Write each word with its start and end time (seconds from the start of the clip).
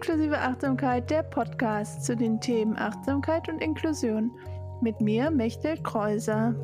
Inklusive 0.00 0.38
Achtsamkeit, 0.38 1.10
der 1.10 1.22
Podcast 1.22 2.06
zu 2.06 2.16
den 2.16 2.40
Themen 2.40 2.74
Achtsamkeit 2.74 3.50
und 3.50 3.58
Inklusion. 3.60 4.30
Mit 4.80 4.98
mir, 5.02 5.30
Mechtel 5.30 5.76
Kreuser. 5.82 6.54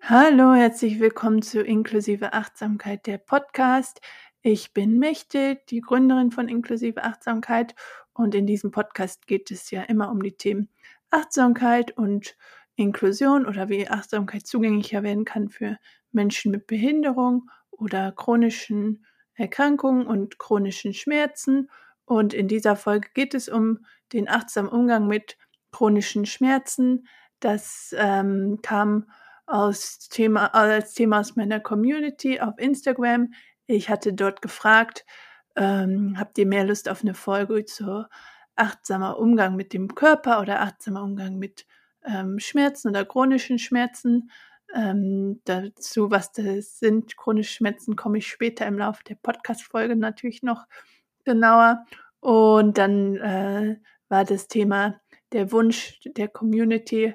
Hallo, 0.00 0.54
herzlich 0.54 1.00
willkommen 1.00 1.42
zu 1.42 1.60
Inklusive 1.60 2.34
Achtsamkeit, 2.34 3.08
der 3.08 3.18
Podcast. 3.18 4.00
Ich 4.42 4.72
bin 4.72 5.00
Mechtel, 5.00 5.58
die 5.70 5.80
Gründerin 5.80 6.30
von 6.30 6.48
Inklusive 6.48 7.02
Achtsamkeit 7.02 7.74
und 8.12 8.36
in 8.36 8.46
diesem 8.46 8.70
Podcast 8.70 9.26
geht 9.26 9.50
es 9.50 9.72
ja 9.72 9.82
immer 9.82 10.08
um 10.12 10.22
die 10.22 10.36
Themen 10.36 10.68
Achtsamkeit 11.10 11.96
und 11.98 12.36
Inklusion 12.76 13.46
oder 13.46 13.68
wie 13.68 13.88
Achtsamkeit 13.88 14.46
zugänglicher 14.46 15.02
werden 15.02 15.24
kann 15.24 15.48
für 15.48 15.78
Menschen 16.12 16.50
mit 16.50 16.66
Behinderung 16.66 17.50
oder 17.70 18.12
chronischen 18.12 19.04
Erkrankungen 19.34 20.06
und 20.06 20.38
chronischen 20.38 20.94
Schmerzen. 20.94 21.70
Und 22.04 22.34
in 22.34 22.48
dieser 22.48 22.76
Folge 22.76 23.08
geht 23.14 23.34
es 23.34 23.48
um 23.48 23.84
den 24.12 24.28
achtsamen 24.28 24.70
Umgang 24.70 25.06
mit 25.06 25.36
chronischen 25.72 26.26
Schmerzen. 26.26 27.06
Das 27.40 27.94
ähm, 27.98 28.60
kam 28.62 29.10
aus 29.46 30.08
Thema, 30.08 30.54
als 30.54 30.94
Thema 30.94 31.20
aus 31.20 31.36
meiner 31.36 31.60
Community 31.60 32.40
auf 32.40 32.58
Instagram. 32.58 33.32
Ich 33.66 33.88
hatte 33.88 34.12
dort 34.12 34.42
gefragt, 34.42 35.04
ähm, 35.56 36.16
habt 36.18 36.38
ihr 36.38 36.46
mehr 36.46 36.64
Lust 36.64 36.88
auf 36.88 37.02
eine 37.02 37.14
Folge 37.14 37.64
zu 37.64 38.06
achtsamer 38.56 39.18
Umgang 39.18 39.56
mit 39.56 39.72
dem 39.72 39.94
Körper 39.94 40.40
oder 40.40 40.60
achtsamer 40.62 41.02
Umgang 41.02 41.38
mit 41.38 41.66
ähm, 42.04 42.38
Schmerzen 42.38 42.88
oder 42.88 43.04
chronischen 43.04 43.58
Schmerzen. 43.58 44.30
Ähm, 44.74 45.40
dazu, 45.44 46.10
was 46.10 46.32
das 46.32 46.78
sind, 46.78 47.16
chronische 47.16 47.54
Schmerzen, 47.54 47.96
komme 47.96 48.18
ich 48.18 48.26
später 48.28 48.66
im 48.66 48.78
Laufe 48.78 49.04
der 49.04 49.14
Podcast-Folge 49.16 49.96
natürlich 49.96 50.42
noch 50.42 50.66
genauer. 51.24 51.84
Und 52.20 52.78
dann 52.78 53.16
äh, 53.16 53.76
war 54.08 54.24
das 54.24 54.48
Thema 54.48 55.00
der 55.32 55.52
Wunsch 55.52 56.00
der 56.04 56.28
Community, 56.28 57.14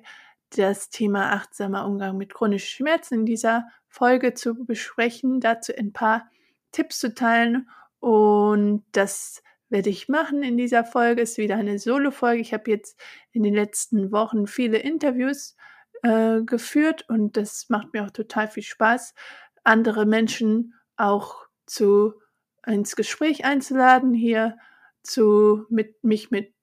das 0.56 0.90
Thema 0.90 1.32
achtsamer 1.32 1.86
Umgang 1.86 2.18
mit 2.18 2.34
chronischen 2.34 2.68
Schmerzen 2.68 3.16
in 3.16 3.26
dieser 3.26 3.68
Folge 3.88 4.34
zu 4.34 4.66
besprechen, 4.66 5.40
dazu 5.40 5.74
ein 5.78 5.94
paar 5.94 6.30
Tipps 6.72 7.00
zu 7.00 7.14
teilen. 7.14 7.70
Und 8.00 8.84
das 8.92 9.44
werde 9.70 9.90
ich 9.90 10.10
machen 10.10 10.44
in 10.44 10.58
dieser 10.58 10.84
Folge. 10.84 11.22
Ist 11.22 11.38
wieder 11.38 11.56
eine 11.56 11.80
Solo-Folge. 11.80 12.42
Ich 12.42 12.54
habe 12.54 12.70
jetzt 12.72 13.00
in 13.32 13.44
den 13.44 13.54
letzten 13.54 14.12
Wochen 14.12 14.48
viele 14.48 14.78
Interviews 14.80 15.56
äh, 16.04 16.42
geführt 16.42 17.06
und 17.10 17.38
das 17.38 17.68
macht 17.70 17.94
mir 17.94 18.06
auch 18.06 18.12
total 18.12 18.48
viel 18.48 18.64
Spaß, 18.64 19.14
andere 19.64 20.06
Menschen 20.06 20.74
auch 20.96 21.48
zu 21.66 22.14
ins 22.66 22.96
Gespräch 22.96 23.46
einzuladen, 23.46 24.14
hier 24.14 24.58
zu 25.04 25.66
mit 25.70 26.04
mich 26.04 26.32
mit 26.32 26.54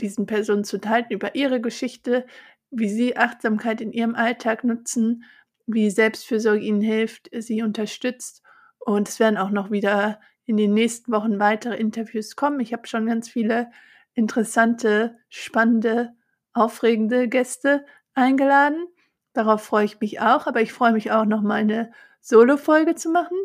diesen 0.00 0.26
Personen 0.26 0.64
zu 0.64 0.78
teilen 0.78 1.06
über 1.10 1.34
ihre 1.34 1.60
Geschichte, 1.60 2.26
wie 2.70 2.88
sie 2.88 3.16
Achtsamkeit 3.16 3.80
in 3.80 3.92
ihrem 3.92 4.14
Alltag 4.14 4.64
nutzen, 4.64 5.24
wie 5.66 5.90
Selbstfürsorge 5.90 6.60
ihnen 6.60 6.80
hilft, 6.80 7.28
sie 7.32 7.62
unterstützt. 7.62 8.42
Und 8.78 9.08
es 9.08 9.18
werden 9.18 9.36
auch 9.36 9.50
noch 9.50 9.70
wieder 9.70 10.20
in 10.46 10.56
den 10.56 10.74
nächsten 10.74 11.12
Wochen 11.12 11.38
weitere 11.38 11.76
Interviews 11.76 12.36
kommen. 12.36 12.60
Ich 12.60 12.72
habe 12.72 12.86
schon 12.86 13.06
ganz 13.06 13.28
viele 13.28 13.70
interessante, 14.14 15.16
spannende, 15.28 16.14
aufregende 16.52 17.28
Gäste 17.28 17.84
eingeladen. 18.14 18.86
Darauf 19.34 19.62
freue 19.62 19.84
ich 19.84 20.00
mich 20.00 20.20
auch, 20.20 20.46
aber 20.46 20.62
ich 20.62 20.72
freue 20.72 20.92
mich 20.92 21.12
auch 21.12 21.26
noch 21.26 21.42
mal 21.42 21.56
eine 21.56 21.92
Solo-Folge 22.20 22.94
zu 22.94 23.10
machen. 23.10 23.36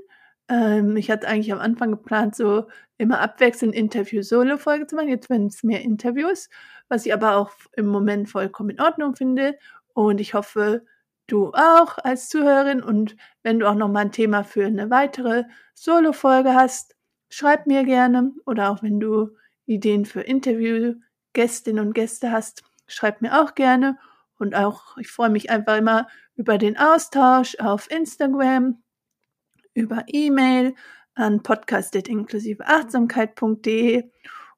Ähm, 0.47 0.95
ich 0.95 1.11
hatte 1.11 1.28
eigentlich 1.28 1.51
am 1.51 1.59
Anfang 1.59 1.91
geplant, 1.91 2.35
so 2.35 2.67
immer 2.97 3.19
abwechselnd 3.19 3.75
Interview-Solo-Folge 3.75 4.88
zu 4.88 4.95
machen. 4.95 5.09
Jetzt 5.09 5.29
werden 5.29 5.47
es 5.47 5.63
mehr 5.63 5.81
Interviews, 5.81 6.50
was 6.88 7.06
ich 7.06 7.13
aber 7.13 7.35
auch 7.35 7.51
im 7.73 7.88
Moment 7.88 8.29
vollkommen 8.29 8.72
in 8.72 8.81
Ordnung 8.81 9.16
finde. 9.16 9.57
Und 9.94 10.22
ich 10.22 10.34
hoffe, 10.34 10.85
du 11.31 11.51
auch 11.53 11.97
als 11.97 12.29
Zuhörerin. 12.29 12.83
Und 12.83 13.15
wenn 13.43 13.59
du 13.59 13.69
auch 13.69 13.75
noch 13.75 13.89
mal 13.89 14.01
ein 14.01 14.11
Thema 14.11 14.43
für 14.43 14.65
eine 14.65 14.89
weitere 14.89 15.45
Solo-Folge 15.73 16.53
hast, 16.53 16.95
schreib 17.29 17.67
mir 17.67 17.83
gerne. 17.83 18.33
Oder 18.45 18.71
auch 18.71 18.83
wenn 18.83 18.99
du 18.99 19.29
Ideen 19.65 20.05
für 20.05 20.21
Interview-Gästinnen 20.21 21.85
und 21.85 21.93
Gäste 21.93 22.31
hast, 22.31 22.63
schreib 22.87 23.21
mir 23.21 23.41
auch 23.41 23.55
gerne. 23.55 23.97
Und 24.37 24.55
auch, 24.55 24.97
ich 24.97 25.09
freue 25.09 25.29
mich 25.29 25.49
einfach 25.49 25.77
immer 25.77 26.07
über 26.35 26.57
den 26.57 26.77
Austausch 26.77 27.55
auf 27.59 27.89
Instagram, 27.91 28.81
über 29.73 30.03
E-Mail 30.07 30.75
an 31.13 31.43
podcast.inklusiveachtsamkeit.de 31.43 34.09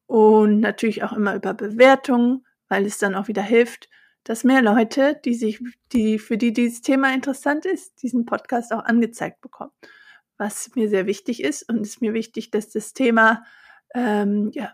und 0.05 0.59
natürlich 0.59 1.03
auch 1.03 1.13
immer 1.13 1.35
über 1.35 1.53
Bewertungen, 1.53 2.45
weil 2.69 2.85
es 2.85 2.97
dann 2.97 3.15
auch 3.15 3.27
wieder 3.27 3.41
hilft, 3.41 3.89
dass 4.23 4.43
mehr 4.43 4.61
Leute, 4.61 5.19
die 5.25 5.33
sich, 5.33 5.59
die, 5.91 6.19
für 6.19 6.37
die 6.37 6.53
dieses 6.53 6.81
Thema 6.81 7.13
interessant 7.13 7.65
ist, 7.65 8.01
diesen 8.01 8.25
Podcast 8.25 8.71
auch 8.73 8.83
angezeigt 8.83 9.41
bekommen. 9.41 9.71
Was 10.37 10.75
mir 10.75 10.89
sehr 10.89 11.05
wichtig 11.05 11.43
ist 11.43 11.69
und 11.69 11.81
ist 11.81 12.01
mir 12.01 12.13
wichtig, 12.13 12.51
dass 12.51 12.69
das 12.69 12.93
Thema 12.93 13.43
ähm, 13.93 14.51
ja, 14.53 14.73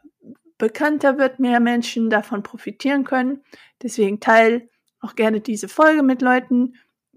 bekannter 0.57 1.17
wird, 1.17 1.39
mehr 1.39 1.59
Menschen 1.59 2.09
davon 2.09 2.43
profitieren 2.43 3.03
können. 3.03 3.43
Deswegen 3.81 4.19
teil 4.19 4.69
auch 4.99 5.15
gerne 5.15 5.41
diese 5.41 5.67
Folge 5.67 6.03
mit 6.03 6.21
Leuten, 6.21 6.75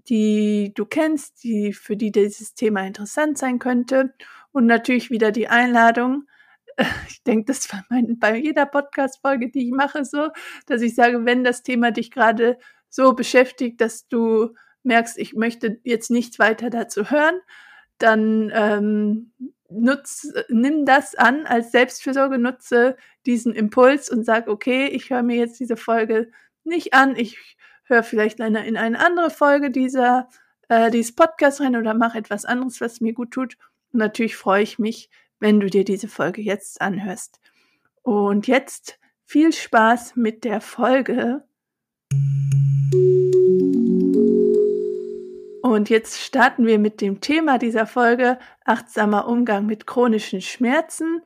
die 0.09 0.71
du 0.75 0.85
kennst, 0.85 1.43
die 1.43 1.73
für 1.73 1.95
die 1.95 2.11
dieses 2.11 2.55
Thema 2.55 2.85
interessant 2.85 3.37
sein 3.37 3.59
könnte. 3.59 4.13
Und 4.51 4.65
natürlich 4.65 5.09
wieder 5.09 5.31
die 5.31 5.47
Einladung, 5.47 6.25
ich 7.07 7.23
denke, 7.23 7.45
das 7.45 7.71
war 7.71 7.83
mein, 7.89 8.19
bei 8.19 8.37
jeder 8.37 8.65
Podcast-Folge, 8.65 9.49
die 9.49 9.67
ich 9.67 9.71
mache, 9.71 10.05
so, 10.05 10.29
dass 10.67 10.81
ich 10.81 10.95
sage, 10.95 11.25
wenn 11.25 11.43
das 11.43 11.63
Thema 11.63 11.91
dich 11.91 12.11
gerade 12.11 12.57
so 12.89 13.13
beschäftigt, 13.13 13.81
dass 13.81 14.07
du 14.07 14.55
merkst, 14.83 15.17
ich 15.17 15.33
möchte 15.33 15.79
jetzt 15.83 16.11
nichts 16.11 16.39
weiter 16.39 16.69
dazu 16.69 17.09
hören, 17.09 17.39
dann 17.97 18.51
ähm, 18.53 19.31
nutz, 19.69 20.31
nimm 20.49 20.85
das 20.85 21.15
an 21.15 21.45
als 21.45 21.71
Selbstfürsorge, 21.71 22.37
nutze 22.37 22.97
diesen 23.25 23.53
Impuls 23.53 24.09
und 24.09 24.25
sag, 24.25 24.47
okay, 24.47 24.87
ich 24.87 25.09
höre 25.09 25.23
mir 25.23 25.37
jetzt 25.37 25.59
diese 25.59 25.77
Folge 25.77 26.31
nicht 26.63 26.93
an, 26.93 27.15
ich 27.15 27.57
höre 27.85 28.03
vielleicht 28.03 28.39
in 28.39 28.45
eine, 28.45 28.67
in 28.67 28.77
eine 28.77 28.99
andere 28.99 29.29
Folge 29.29 29.71
dieser, 29.71 30.29
äh, 30.69 30.91
dieses 30.91 31.15
Podcast 31.15 31.61
rein 31.61 31.75
oder 31.75 31.93
mache 31.93 32.17
etwas 32.17 32.45
anderes, 32.45 32.81
was 32.81 33.01
mir 33.01 33.13
gut 33.13 33.31
tut. 33.31 33.57
Und 33.91 33.99
natürlich 33.99 34.35
freue 34.35 34.63
ich 34.63 34.79
mich, 34.79 35.09
wenn 35.43 35.59
du 35.59 35.69
dir 35.69 35.83
diese 35.83 36.07
Folge 36.07 36.41
jetzt 36.41 36.81
anhörst. 36.81 37.41
Und 38.01 38.47
jetzt 38.47 38.97
viel 39.25 39.51
Spaß 39.51 40.15
mit 40.15 40.45
der 40.45 40.61
Folge. 40.61 41.43
Und 45.61 45.89
jetzt 45.89 46.21
starten 46.21 46.65
wir 46.65 46.79
mit 46.79 47.01
dem 47.01 47.19
Thema 47.19 47.57
dieser 47.57 47.85
Folge, 47.85 48.39
achtsamer 48.63 49.27
Umgang 49.27 49.65
mit 49.65 49.85
chronischen 49.85 50.39
Schmerzen. 50.39 51.21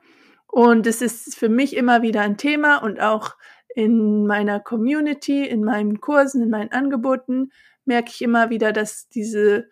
Und 0.48 0.88
es 0.88 1.00
ist 1.00 1.36
für 1.36 1.48
mich 1.48 1.76
immer 1.76 2.02
wieder 2.02 2.22
ein 2.22 2.36
Thema 2.36 2.78
und 2.78 2.98
auch 2.98 3.36
in 3.72 4.26
meiner 4.26 4.58
Community, 4.58 5.46
in 5.46 5.62
meinen 5.62 6.00
Kursen, 6.00 6.42
in 6.42 6.50
meinen 6.50 6.72
Angeboten 6.72 7.52
merke 7.84 8.10
ich 8.12 8.20
immer 8.20 8.50
wieder, 8.50 8.72
dass 8.72 9.08
diese 9.08 9.70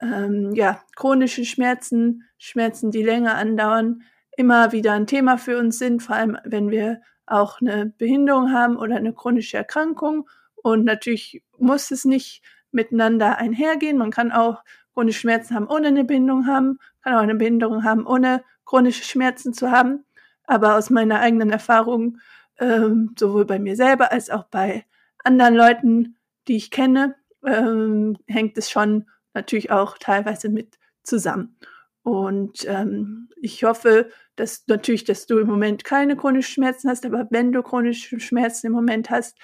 ähm, 0.00 0.52
ja, 0.54 0.82
chronische 0.94 1.44
Schmerzen, 1.44 2.24
Schmerzen, 2.38 2.90
die 2.90 3.02
länger 3.02 3.36
andauern, 3.36 4.02
immer 4.36 4.72
wieder 4.72 4.92
ein 4.92 5.06
Thema 5.06 5.38
für 5.38 5.58
uns 5.58 5.78
sind, 5.78 6.02
vor 6.02 6.16
allem 6.16 6.38
wenn 6.44 6.70
wir 6.70 7.00
auch 7.26 7.60
eine 7.60 7.86
Behinderung 7.86 8.52
haben 8.52 8.76
oder 8.76 8.96
eine 8.96 9.12
chronische 9.12 9.56
Erkrankung. 9.56 10.28
Und 10.54 10.84
natürlich 10.84 11.42
muss 11.58 11.90
es 11.90 12.04
nicht 12.04 12.42
miteinander 12.70 13.38
einhergehen. 13.38 13.98
Man 13.98 14.10
kann 14.10 14.32
auch 14.32 14.62
chronische 14.94 15.20
Schmerzen 15.20 15.54
haben, 15.54 15.68
ohne 15.68 15.88
eine 15.88 16.04
Behinderung 16.04 16.46
haben, 16.46 16.78
kann 17.02 17.14
auch 17.14 17.20
eine 17.20 17.34
Behinderung 17.34 17.84
haben, 17.84 18.06
ohne 18.06 18.44
chronische 18.64 19.04
Schmerzen 19.04 19.52
zu 19.52 19.70
haben. 19.70 20.04
Aber 20.44 20.76
aus 20.76 20.90
meiner 20.90 21.20
eigenen 21.20 21.50
Erfahrung, 21.50 22.18
ähm, 22.58 23.14
sowohl 23.18 23.44
bei 23.44 23.58
mir 23.58 23.76
selber 23.76 24.12
als 24.12 24.30
auch 24.30 24.44
bei 24.44 24.84
anderen 25.24 25.54
Leuten, 25.54 26.16
die 26.46 26.56
ich 26.56 26.70
kenne, 26.70 27.16
ähm, 27.44 28.16
hängt 28.26 28.56
es 28.56 28.70
schon 28.70 29.06
natürlich 29.36 29.70
auch 29.70 29.98
teilweise 29.98 30.48
mit 30.48 30.78
zusammen. 31.04 31.56
Und 32.02 32.64
ähm, 32.68 33.28
ich 33.40 33.64
hoffe, 33.64 34.10
dass 34.36 34.64
natürlich, 34.66 35.04
dass 35.04 35.26
du 35.26 35.38
im 35.38 35.46
Moment 35.46 35.84
keine 35.84 36.16
chronischen 36.16 36.54
Schmerzen 36.54 36.88
hast, 36.88 37.04
aber 37.04 37.26
wenn 37.30 37.52
du 37.52 37.62
chronische 37.62 38.20
Schmerzen 38.20 38.68
im 38.68 38.72
Moment 38.72 39.10
hast, 39.10 39.38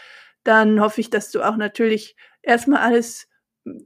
dann 0.45 0.81
hoffe 0.81 1.01
ich, 1.01 1.11
dass 1.11 1.31
du 1.31 1.43
auch 1.43 1.57
natürlich 1.57 2.17
erstmal 2.43 2.83
alles 2.83 3.29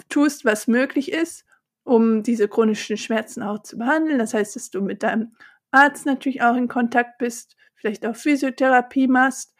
tust, 0.08 0.44
was 0.44 0.66
möglich 0.66 1.12
ist, 1.12 1.44
um 1.84 2.22
diese 2.22 2.48
chronischen 2.48 2.96
Schmerzen 2.96 3.42
auch 3.42 3.62
zu 3.62 3.78
behandeln. 3.78 4.18
Das 4.18 4.34
heißt, 4.34 4.56
dass 4.56 4.70
du 4.70 4.80
mit 4.82 5.02
deinem 5.02 5.32
Arzt 5.70 6.06
natürlich 6.06 6.42
auch 6.42 6.56
in 6.56 6.68
Kontakt 6.68 7.18
bist, 7.18 7.56
vielleicht 7.74 8.06
auch 8.06 8.16
Physiotherapie 8.16 9.08
machst 9.08 9.54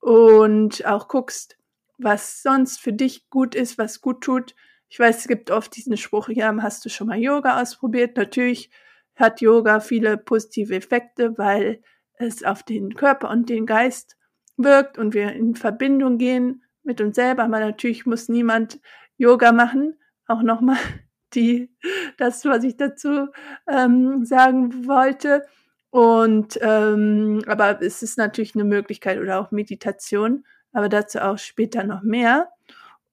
und 0.00 0.86
auch 0.86 1.08
guckst, 1.08 1.56
was 1.98 2.42
sonst 2.42 2.80
für 2.80 2.92
dich 2.92 3.28
gut 3.30 3.54
ist, 3.54 3.78
was 3.78 4.00
gut 4.00 4.22
tut, 4.22 4.54
Ich 4.88 4.98
weiß, 4.98 5.18
es 5.18 5.28
gibt 5.28 5.50
oft 5.50 5.74
diesen 5.76 5.96
Spruch, 5.96 6.28
ja, 6.28 6.54
hast 6.62 6.84
du 6.84 6.88
schon 6.88 7.08
mal 7.08 7.18
Yoga 7.18 7.60
ausprobiert? 7.60 8.16
Natürlich 8.16 8.70
hat 9.16 9.40
Yoga 9.40 9.80
viele 9.80 10.16
positive 10.16 10.74
Effekte, 10.74 11.36
weil 11.38 11.82
es 12.18 12.44
auf 12.44 12.62
den 12.62 12.94
Körper 12.94 13.30
und 13.30 13.48
den 13.48 13.66
Geist 13.66 14.16
wirkt 14.56 14.98
und 14.98 15.14
wir 15.14 15.32
in 15.32 15.54
Verbindung 15.54 16.18
gehen 16.18 16.62
mit 16.82 17.00
uns 17.00 17.16
selber. 17.16 17.44
Aber 17.44 17.60
natürlich 17.60 18.06
muss 18.06 18.28
niemand 18.28 18.80
Yoga 19.16 19.52
machen. 19.52 19.98
Auch 20.26 20.42
nochmal 20.42 20.78
die, 21.34 21.70
das, 22.16 22.44
was 22.44 22.64
ich 22.64 22.76
dazu 22.76 23.28
ähm, 23.68 24.24
sagen 24.24 24.86
wollte. 24.86 25.46
Und 25.90 26.58
ähm, 26.60 27.42
aber 27.46 27.80
es 27.80 28.02
ist 28.02 28.18
natürlich 28.18 28.54
eine 28.54 28.64
Möglichkeit 28.64 29.18
oder 29.18 29.40
auch 29.40 29.50
Meditation, 29.50 30.44
aber 30.72 30.88
dazu 30.88 31.20
auch 31.20 31.38
später 31.38 31.84
noch 31.84 32.02
mehr. 32.02 32.50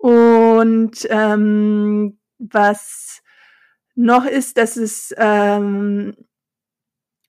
Und 0.03 1.07
ähm, 1.11 2.19
was 2.37 3.23
noch 3.95 4.25
ist, 4.25 4.57
dass 4.57 4.75
es 4.75 5.15
ähm, 5.17 6.13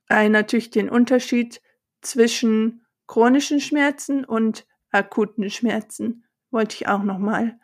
ein, 0.08 0.32
natürlich 0.32 0.70
den 0.70 0.88
Unterschied 0.90 1.62
zwischen 2.00 2.84
chronischen 3.06 3.60
Schmerzen 3.60 4.24
und 4.24 4.66
akuten 4.90 5.48
Schmerzen 5.50 6.24
wollte 6.50 6.74
ich 6.74 6.88
auch 6.88 7.04
nochmal 7.04 7.60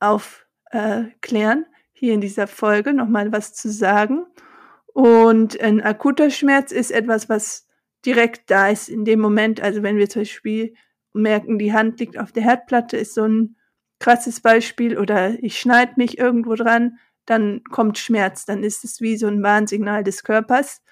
aufklären, 0.00 1.62
äh, 1.62 1.76
hier 1.92 2.14
in 2.14 2.20
dieser 2.20 2.48
Folge 2.48 2.92
nochmal 2.92 3.30
was 3.30 3.54
zu 3.54 3.70
sagen. 3.70 4.26
Und 4.92 5.60
ein 5.60 5.80
akuter 5.80 6.30
Schmerz 6.30 6.72
ist 6.72 6.90
etwas, 6.90 7.28
was 7.28 7.68
direkt 8.04 8.50
da 8.50 8.70
ist 8.70 8.88
in 8.88 9.04
dem 9.04 9.20
Moment. 9.20 9.60
Also 9.60 9.84
wenn 9.84 9.98
wir 9.98 10.08
zum 10.08 10.22
Beispiel 10.22 10.74
merken, 11.12 11.60
die 11.60 11.72
Hand 11.72 12.00
liegt 12.00 12.18
auf 12.18 12.32
der 12.32 12.42
Herdplatte, 12.42 12.96
ist 12.96 13.14
so 13.14 13.22
ein 13.22 13.54
krasses 14.00 14.40
Beispiel, 14.40 14.98
oder 14.98 15.42
ich 15.42 15.58
schneide 15.58 15.92
mich 15.96 16.18
irgendwo 16.18 16.54
dran, 16.54 16.98
dann 17.26 17.62
kommt 17.64 17.98
Schmerz. 17.98 18.46
Dann 18.46 18.62
ist 18.62 18.84
es 18.84 19.00
wie 19.00 19.16
so 19.16 19.26
ein 19.26 19.42
Warnsignal 19.42 20.04
des 20.04 20.24
Körpers. 20.24 20.82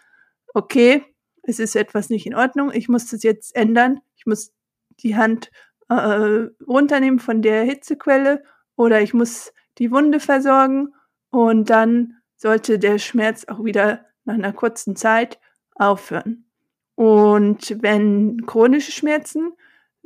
Okay, 0.55 1.05
es 1.43 1.59
ist 1.59 1.77
etwas 1.77 2.11
nicht 2.11 2.27
in 2.27 2.35
Ordnung, 2.35 2.73
ich 2.73 2.89
muss 2.89 3.07
das 3.07 3.23
jetzt 3.23 3.55
ändern. 3.55 4.01
Ich 4.17 4.27
muss 4.27 4.53
die 5.01 5.17
Hand 5.17 5.51
äh, 5.89 6.49
runternehmen 6.67 7.21
von 7.21 7.43
der 7.43 7.63
Hitzequelle 7.65 8.43
oder 8.77 9.01
ich 9.01 9.15
muss 9.15 9.53
die 9.79 9.91
Wunde 9.91 10.21
versorgen 10.21 10.95
und 11.31 11.71
dann 11.71 12.17
sollte 12.37 12.79
der 12.79 12.99
Schmerz 12.99 13.45
auch 13.47 13.65
wieder 13.65 14.05
nach 14.25 14.35
einer 14.35 14.53
kurzen 14.53 14.97
Zeit 14.97 15.39
aufhören. 15.75 16.47
Und 16.95 17.77
wenn 17.83 18.45
chronische 18.47 18.93
Schmerzen 18.93 19.53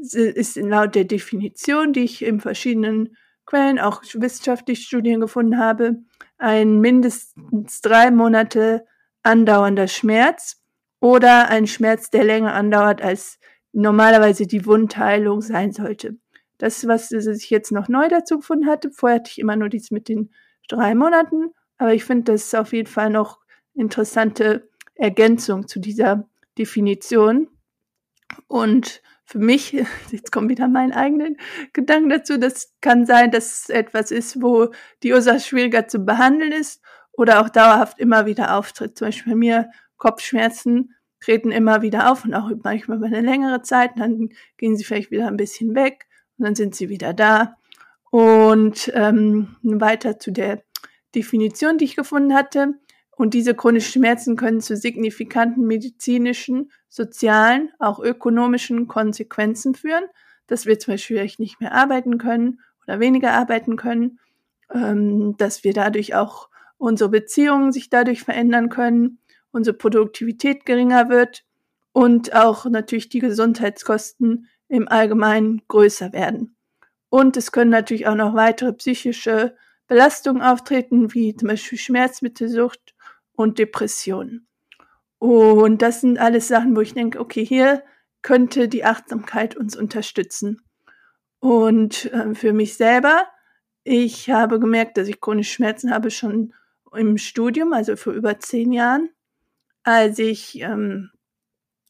ist 0.00 0.56
laut 0.56 0.94
der 0.94 1.05
Definition, 1.05 1.93
die 1.93 2.05
ich 2.05 2.25
in 2.25 2.41
verschiedenen 2.41 3.17
Quellen, 3.47 3.79
auch 3.79 4.02
wissenschaftliche 4.14 4.82
Studien 4.82 5.20
gefunden 5.20 5.58
habe, 5.58 5.97
ein 6.38 6.81
mindestens 6.81 7.81
drei 7.81 8.11
Monate 8.11 8.87
andauernder 9.23 9.88
Schmerz 9.88 10.62
oder 11.00 11.49
ein 11.49 11.67
Schmerz, 11.67 12.11
der 12.11 12.25
länger 12.25 12.55
andauert, 12.55 13.02
als 13.02 13.38
normalerweise 13.73 14.47
die 14.47 14.67
Wundheilung 14.67 15.41
sein 15.43 15.73
sollte. 15.73 16.17
Das, 16.58 16.87
was 16.87 17.11
ich 17.11 17.50
jetzt 17.50 17.73
noch 17.73 17.88
neu 17.88 18.08
dazu 18.08 18.38
gefunden 18.38 18.67
hatte, 18.67 18.91
vorher 18.91 19.19
hatte 19.19 19.31
ich 19.31 19.38
immer 19.38 19.56
nur 19.56 19.69
dies 19.69 19.91
mit 19.91 20.08
den 20.08 20.31
drei 20.69 20.94
Monaten, 20.94 21.50
aber 21.79 21.94
ich 21.94 22.05
finde, 22.05 22.32
das 22.32 22.44
ist 22.44 22.55
auf 22.55 22.73
jeden 22.73 22.88
Fall 22.88 23.11
noch 23.11 23.41
interessante 23.75 24.69
Ergänzung 24.94 25.67
zu 25.67 25.81
dieser 25.81 26.29
Definition. 26.58 27.49
Und 28.46 29.03
für 29.31 29.38
mich, 29.38 29.73
jetzt 30.11 30.32
kommt 30.32 30.50
wieder 30.50 30.67
mein 30.67 30.93
eigenen 30.93 31.37
Gedanken 31.73 32.11
dazu, 32.11 32.37
das 32.37 32.75
kann 32.81 33.06
sein, 33.06 33.31
dass 33.31 33.62
es 33.62 33.71
etwas 33.71 34.11
ist, 34.11 34.43
wo 34.43 34.71
die 35.03 35.12
Ursache 35.12 35.41
schwieriger 35.41 35.87
zu 35.87 36.00
behandeln 36.00 36.53
ist 36.53 36.82
oder 37.12 37.41
auch 37.41 37.49
dauerhaft 37.49 38.00
immer 38.00 38.27
wieder 38.27 38.56
auftritt. 38.56 38.99
Zum 38.99 39.09
Beispiel 39.09 39.32
bei 39.32 39.38
mir 39.38 39.71
Kopfschmerzen 39.99 40.94
treten 41.21 41.53
immer 41.53 41.82
wieder 41.82 42.11
auf 42.11 42.25
und 42.25 42.35
auch 42.35 42.50
manchmal 42.62 42.97
über 42.97 43.06
eine 43.06 43.21
längere 43.21 43.62
Zeit. 43.62 43.93
Dann 43.97 44.31
gehen 44.56 44.77
sie 44.77 44.85
vielleicht 44.85 45.11
wieder 45.11 45.29
ein 45.29 45.37
bisschen 45.37 45.75
weg 45.75 46.06
und 46.38 46.47
dann 46.47 46.55
sind 46.56 46.75
sie 46.75 46.88
wieder 46.88 47.12
da. 47.12 47.56
Und 48.11 48.91
ähm, 48.94 49.56
weiter 49.62 50.19
zu 50.19 50.32
der 50.32 50.65
Definition, 51.15 51.79
die 51.79 51.85
ich 51.85 51.94
gefunden 51.94 52.35
hatte. 52.35 52.75
Und 53.20 53.34
diese 53.34 53.55
chronischen 53.55 54.00
Schmerzen 54.00 54.34
können 54.34 54.62
zu 54.62 54.78
signifikanten 54.78 55.67
medizinischen, 55.67 56.72
sozialen, 56.88 57.70
auch 57.78 58.00
ökonomischen 58.00 58.88
Konsequenzen 58.88 59.75
führen, 59.75 60.05
dass 60.46 60.64
wir 60.64 60.78
zum 60.78 60.94
Beispiel 60.94 61.19
vielleicht 61.19 61.38
nicht 61.38 61.61
mehr 61.61 61.75
arbeiten 61.75 62.17
können 62.17 62.61
oder 62.87 62.99
weniger 62.99 63.32
arbeiten 63.32 63.76
können, 63.76 64.20
ähm, 64.72 65.37
dass 65.37 65.64
wir 65.64 65.75
dadurch 65.75 66.14
auch 66.14 66.49
unsere 66.78 67.11
Beziehungen 67.11 67.72
sich 67.72 67.90
dadurch 67.90 68.22
verändern 68.22 68.70
können, 68.70 69.19
unsere 69.52 69.76
Produktivität 69.76 70.64
geringer 70.64 71.11
wird. 71.11 71.44
Und 71.93 72.34
auch 72.34 72.64
natürlich 72.64 73.11
die 73.11 73.19
Gesundheitskosten 73.19 74.49
im 74.69 74.88
Allgemeinen 74.88 75.61
größer 75.69 76.14
werden. 76.14 76.56
Und 77.11 77.37
es 77.37 77.52
können 77.52 77.70
natürlich 77.70 78.06
auch 78.06 78.14
noch 78.14 78.32
weitere 78.32 78.72
psychische 78.72 79.56
Belastungen 79.88 80.40
auftreten, 80.40 81.12
wie 81.12 81.37
zum 81.37 81.49
Beispiel 81.49 81.76
Schmerzmittelsucht 81.76 82.94
und 83.40 83.58
Depressionen. 83.58 84.46
Und 85.19 85.81
das 85.81 86.02
sind 86.02 86.19
alles 86.19 86.48
Sachen, 86.48 86.76
wo 86.76 86.82
ich 86.82 86.92
denke, 86.92 87.19
okay, 87.20 87.44
hier 87.44 87.82
könnte 88.20 88.69
die 88.69 88.84
Achtsamkeit 88.84 89.56
uns 89.56 89.76
unterstützen. 89.76 90.60
Und 91.38 92.12
äh, 92.12 92.34
für 92.34 92.52
mich 92.52 92.76
selber, 92.76 93.25
ich 93.82 94.28
habe 94.28 94.60
gemerkt, 94.60 94.98
dass 94.98 95.08
ich 95.08 95.22
chronische 95.22 95.54
Schmerzen 95.54 95.90
habe 95.90 96.10
schon 96.10 96.52
im 96.94 97.16
Studium, 97.16 97.72
also 97.72 97.96
vor 97.96 98.12
über 98.12 98.38
zehn 98.40 98.75
Jahren, 98.75 99.08
als 99.84 100.19
ich 100.19 100.60
ähm, 100.60 101.10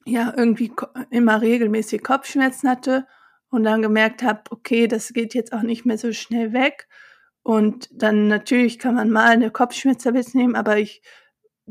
ja 0.04 0.32
irgendwie 0.36 0.72
immer 1.10 1.42
regelmäßig 1.42 2.04
Kopfschmerzen 2.04 2.70
hatte 2.70 3.08
und 3.48 3.64
dann 3.64 3.82
gemerkt 3.82 4.22
habe, 4.22 4.42
okay, 4.50 4.86
das 4.86 5.12
geht 5.12 5.34
jetzt 5.34 5.52
auch 5.52 5.62
nicht 5.62 5.84
mehr 5.84 5.98
so 5.98 6.12
schnell 6.12 6.52
weg. 6.52 6.86
Und 7.42 7.88
dann 7.92 8.28
natürlich 8.28 8.78
kann 8.78 8.94
man 8.94 9.10
mal 9.10 9.30
eine 9.30 9.50
Kopfschmerztablette 9.50 10.36
nehmen, 10.36 10.54
aber 10.54 10.78
ich 10.78 11.02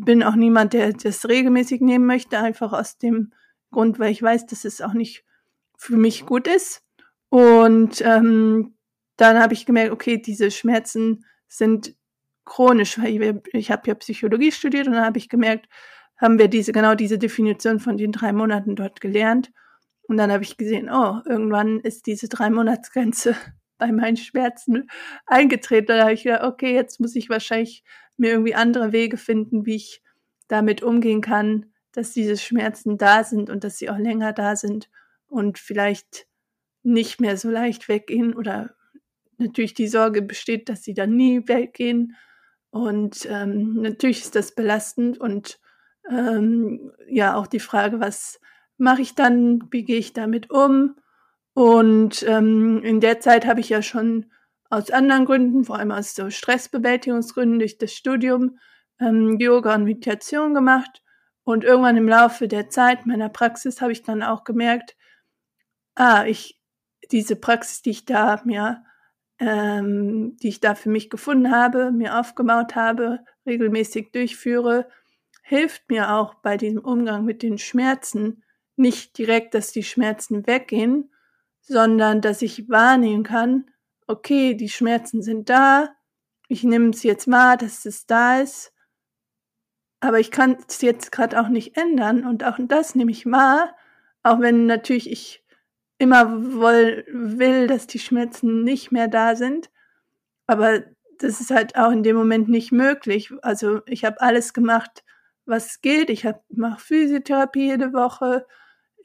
bin 0.05 0.23
auch 0.23 0.35
niemand, 0.35 0.73
der 0.73 0.93
das 0.93 1.27
regelmäßig 1.27 1.81
nehmen 1.81 2.05
möchte, 2.05 2.39
einfach 2.39 2.73
aus 2.73 2.97
dem 2.97 3.31
Grund, 3.71 3.99
weil 3.99 4.11
ich 4.11 4.21
weiß, 4.21 4.45
dass 4.47 4.65
es 4.65 4.81
auch 4.81 4.93
nicht 4.93 5.23
für 5.77 5.97
mich 5.97 6.25
gut 6.25 6.47
ist. 6.47 6.83
Und 7.29 8.01
ähm, 8.01 8.75
dann 9.17 9.39
habe 9.39 9.53
ich 9.53 9.65
gemerkt, 9.65 9.91
okay, 9.91 10.17
diese 10.17 10.51
Schmerzen 10.51 11.25
sind 11.47 11.95
chronisch, 12.45 12.97
weil 12.99 13.21
ich, 13.21 13.53
ich 13.53 13.71
habe 13.71 13.87
ja 13.87 13.95
Psychologie 13.95 14.51
studiert 14.51 14.87
und 14.87 14.93
dann 14.93 15.05
habe 15.05 15.17
ich 15.17 15.29
gemerkt, 15.29 15.67
haben 16.17 16.39
wir 16.39 16.47
diese 16.47 16.71
genau 16.71 16.95
diese 16.95 17.17
Definition 17.17 17.79
von 17.79 17.97
den 17.97 18.11
drei 18.11 18.33
Monaten 18.33 18.75
dort 18.75 18.99
gelernt. 19.01 19.51
Und 20.07 20.17
dann 20.17 20.31
habe 20.31 20.43
ich 20.43 20.57
gesehen, 20.57 20.89
oh, 20.91 21.19
irgendwann 21.25 21.79
ist 21.79 22.07
diese 22.07 22.27
drei 22.27 22.49
Monatsgrenze 22.49 23.35
bei 23.79 23.91
meinen 23.91 24.17
Schmerzen 24.17 24.87
eingetreten. 25.25 25.87
Da 25.87 26.01
habe 26.01 26.13
ich 26.13 26.23
gedacht, 26.23 26.43
okay, 26.43 26.75
jetzt 26.75 26.99
muss 26.99 27.15
ich 27.15 27.29
wahrscheinlich 27.29 27.83
mir 28.17 28.31
irgendwie 28.31 28.53
andere 28.53 28.91
Wege 28.91 29.17
finden, 29.17 29.65
wie 29.65 29.77
ich 29.77 30.03
damit 30.47 30.83
umgehen 30.83 31.21
kann, 31.21 31.67
dass 31.93 32.11
diese 32.11 32.37
Schmerzen 32.37 32.97
da 32.97 33.23
sind 33.23 33.49
und 33.49 33.63
dass 33.63 33.79
sie 33.79 33.89
auch 33.89 33.97
länger 33.97 34.33
da 34.33 34.55
sind 34.55 34.89
und 35.27 35.57
vielleicht 35.57 36.27
nicht 36.83 37.19
mehr 37.19 37.37
so 37.37 37.49
leicht 37.49 37.87
weggehen 37.87 38.35
oder 38.35 38.75
natürlich 39.37 39.73
die 39.73 39.87
Sorge 39.87 40.21
besteht, 40.21 40.69
dass 40.69 40.83
sie 40.83 40.93
dann 40.93 41.15
nie 41.15 41.47
weggehen. 41.47 42.15
Und 42.71 43.27
ähm, 43.29 43.81
natürlich 43.81 44.21
ist 44.21 44.35
das 44.35 44.53
belastend 44.53 45.19
und 45.19 45.59
ähm, 46.09 46.91
ja 47.07 47.35
auch 47.35 47.47
die 47.47 47.59
Frage, 47.59 47.99
was 47.99 48.39
mache 48.77 49.01
ich 49.01 49.15
dann, 49.15 49.67
wie 49.71 49.83
gehe 49.83 49.97
ich 49.97 50.13
damit 50.13 50.51
um? 50.51 50.95
Und 51.59 52.23
ähm, 52.23 52.81
in 52.85 53.01
der 53.01 53.19
Zeit 53.19 53.45
habe 53.45 53.59
ich 53.59 53.67
ja 53.67 53.81
schon 53.81 54.31
aus 54.69 54.91
anderen 54.91 55.25
Gründen, 55.25 55.65
vor 55.65 55.77
allem 55.77 55.91
aus 55.91 56.15
so 56.15 56.29
Stressbewältigungsgründen 56.29 57.59
durch 57.59 57.77
das 57.77 57.91
Studium, 57.91 58.59
ähm, 58.97 59.35
Yoga 59.39 59.75
und 59.75 59.83
Meditation 59.83 60.53
gemacht. 60.53 61.03
Und 61.43 61.65
irgendwann 61.65 61.97
im 61.97 62.07
Laufe 62.07 62.47
der 62.47 62.69
Zeit 62.69 63.05
meiner 63.05 63.27
Praxis 63.27 63.81
habe 63.81 63.91
ich 63.91 64.03
dann 64.03 64.23
auch 64.23 64.45
gemerkt, 64.45 64.95
ah, 65.95 66.23
ich, 66.25 66.61
diese 67.11 67.35
Praxis, 67.35 67.81
die 67.81 67.89
ich 67.89 68.05
da 68.05 68.41
mir, 68.45 68.85
ähm, 69.39 70.37
die 70.37 70.47
ich 70.47 70.61
da 70.61 70.75
für 70.75 70.89
mich 70.89 71.09
gefunden 71.09 71.51
habe, 71.51 71.91
mir 71.91 72.17
aufgebaut 72.21 72.77
habe, 72.77 73.19
regelmäßig 73.45 74.13
durchführe, 74.13 74.87
hilft 75.43 75.89
mir 75.89 76.13
auch 76.13 76.35
bei 76.35 76.55
diesem 76.55 76.79
Umgang 76.79 77.25
mit 77.25 77.43
den 77.43 77.57
Schmerzen 77.57 78.45
nicht 78.77 79.17
direkt, 79.17 79.55
dass 79.55 79.73
die 79.73 79.83
Schmerzen 79.83 80.47
weggehen, 80.47 81.11
sondern 81.69 82.19
dass 82.19 82.41
ich 82.41 82.67
wahrnehmen 82.67 83.23
kann, 83.23 83.69
okay, 84.07 84.55
die 84.55 84.69
Schmerzen 84.69 85.21
sind 85.21 85.49
da, 85.49 85.95
ich 86.47 86.63
nehme 86.63 86.89
es 86.89 87.03
jetzt 87.03 87.27
mal, 87.27 87.57
dass 87.57 87.85
es 87.85 88.07
da 88.07 88.41
ist, 88.41 88.73
aber 89.99 90.19
ich 90.19 90.31
kann 90.31 90.57
es 90.67 90.81
jetzt 90.81 91.11
gerade 91.11 91.39
auch 91.39 91.47
nicht 91.47 91.77
ändern 91.77 92.25
und 92.25 92.43
auch 92.43 92.57
das 92.59 92.95
nehme 92.95 93.11
ich 93.11 93.25
mal, 93.25 93.73
auch 94.23 94.39
wenn 94.39 94.65
natürlich 94.65 95.09
ich 95.09 95.45
immer 95.99 96.55
woll, 96.55 97.05
will, 97.11 97.67
dass 97.67 97.85
die 97.85 97.99
Schmerzen 97.99 98.63
nicht 98.63 98.91
mehr 98.91 99.07
da 99.07 99.35
sind, 99.35 99.69
aber 100.47 100.81
das 101.19 101.39
ist 101.39 101.51
halt 101.51 101.75
auch 101.75 101.91
in 101.91 102.01
dem 102.01 102.15
Moment 102.15 102.49
nicht 102.49 102.71
möglich. 102.71 103.31
Also 103.43 103.81
ich 103.85 104.05
habe 104.05 104.21
alles 104.21 104.53
gemacht, 104.53 105.03
was 105.45 105.81
geht. 105.81 106.09
Ich 106.09 106.27
mache 106.49 106.79
Physiotherapie 106.79 107.67
jede 107.67 107.93
Woche. 107.93 108.47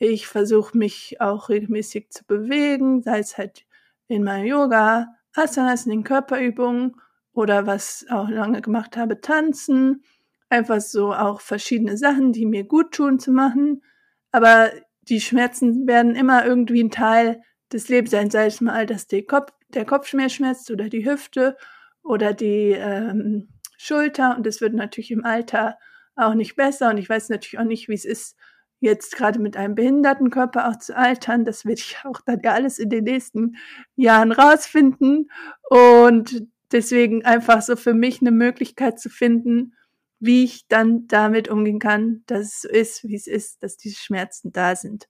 Ich 0.06 0.26
versuche 0.26 0.76
mich 0.76 1.20
auch 1.20 1.49
regelmäßig 1.49 2.11
zu 2.11 2.25
bewegen, 2.26 3.02
sei 3.02 3.20
es 3.20 3.38
halt 3.38 3.64
in 4.06 4.23
meinem 4.23 4.46
Yoga, 4.46 5.14
Asanas, 5.34 5.87
in 5.87 5.92
den 5.92 6.04
Körperübungen 6.04 6.96
oder 7.32 7.66
was 7.66 8.04
auch 8.11 8.28
lange 8.28 8.61
gemacht 8.61 8.99
habe, 8.99 9.23
tanzen. 9.23 10.04
Einfach 10.50 10.80
so 10.80 11.14
auch 11.14 11.40
verschiedene 11.40 11.96
Sachen, 11.96 12.32
die 12.32 12.44
mir 12.44 12.64
gut 12.64 12.92
tun 12.92 13.18
zu 13.18 13.32
machen. 13.32 13.82
Aber 14.30 14.70
die 15.02 15.23
Schmerzen 15.23 15.87
werden 15.87 16.14
immer 16.14 16.44
irgendwie 16.44 16.84
ein 16.84 16.90
Teil 16.90 17.42
des 17.73 17.88
Lebens 17.88 18.11
sein, 18.11 18.30
sei 18.30 18.46
es 18.46 18.61
mal, 18.61 18.84
dass 18.84 19.06
der, 19.06 19.25
Kopf, 19.25 19.52
der 19.68 19.87
Kopfschmerz 19.87 20.32
schmerzt 20.32 20.70
oder 20.70 20.90
die 20.90 21.11
Hüfte 21.11 21.56
oder 22.02 22.34
die 22.34 22.73
ähm, 22.73 23.49
Schulter. 23.78 24.37
Und 24.37 24.46
es 24.46 24.61
wird 24.61 24.75
natürlich 24.75 25.11
im 25.11 25.25
Alter 25.25 25.78
auch 26.14 26.34
nicht 26.34 26.56
besser. 26.56 26.90
Und 26.90 26.99
ich 26.99 27.08
weiß 27.08 27.30
natürlich 27.30 27.58
auch 27.58 27.64
nicht, 27.64 27.88
wie 27.88 27.94
es 27.94 28.04
ist, 28.04 28.37
jetzt 28.84 29.16
gerade 29.16 29.38
mit 29.40 29.56
einem 29.56 29.74
behinderten 29.74 30.30
Körper 30.30 30.68
auch 30.68 30.78
zu 30.78 30.96
altern. 30.96 31.44
Das 31.44 31.64
werde 31.64 31.80
ich 31.80 31.96
auch 32.04 32.20
dann 32.20 32.40
ja 32.44 32.52
alles 32.52 32.78
in 32.78 32.90
den 32.90 33.04
nächsten 33.04 33.56
Jahren 33.96 34.32
rausfinden. 34.32 35.30
Und 35.68 36.46
deswegen 36.70 37.24
einfach 37.24 37.62
so 37.62 37.76
für 37.76 37.94
mich 37.94 38.20
eine 38.20 38.30
Möglichkeit 38.30 39.00
zu 39.00 39.08
finden, 39.08 39.74
wie 40.20 40.44
ich 40.44 40.68
dann 40.68 41.06
damit 41.08 41.48
umgehen 41.48 41.78
kann, 41.78 42.22
dass 42.26 42.42
es 42.42 42.60
so 42.62 42.68
ist, 42.68 43.04
wie 43.04 43.14
es 43.14 43.26
ist, 43.26 43.62
dass 43.62 43.76
diese 43.76 43.96
Schmerzen 44.00 44.52
da 44.52 44.76
sind. 44.76 45.08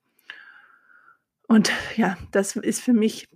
Und 1.47 1.71
ja, 1.97 2.17
das 2.31 2.57
ist 2.57 2.81
für 2.81 2.95
mich 2.95 3.29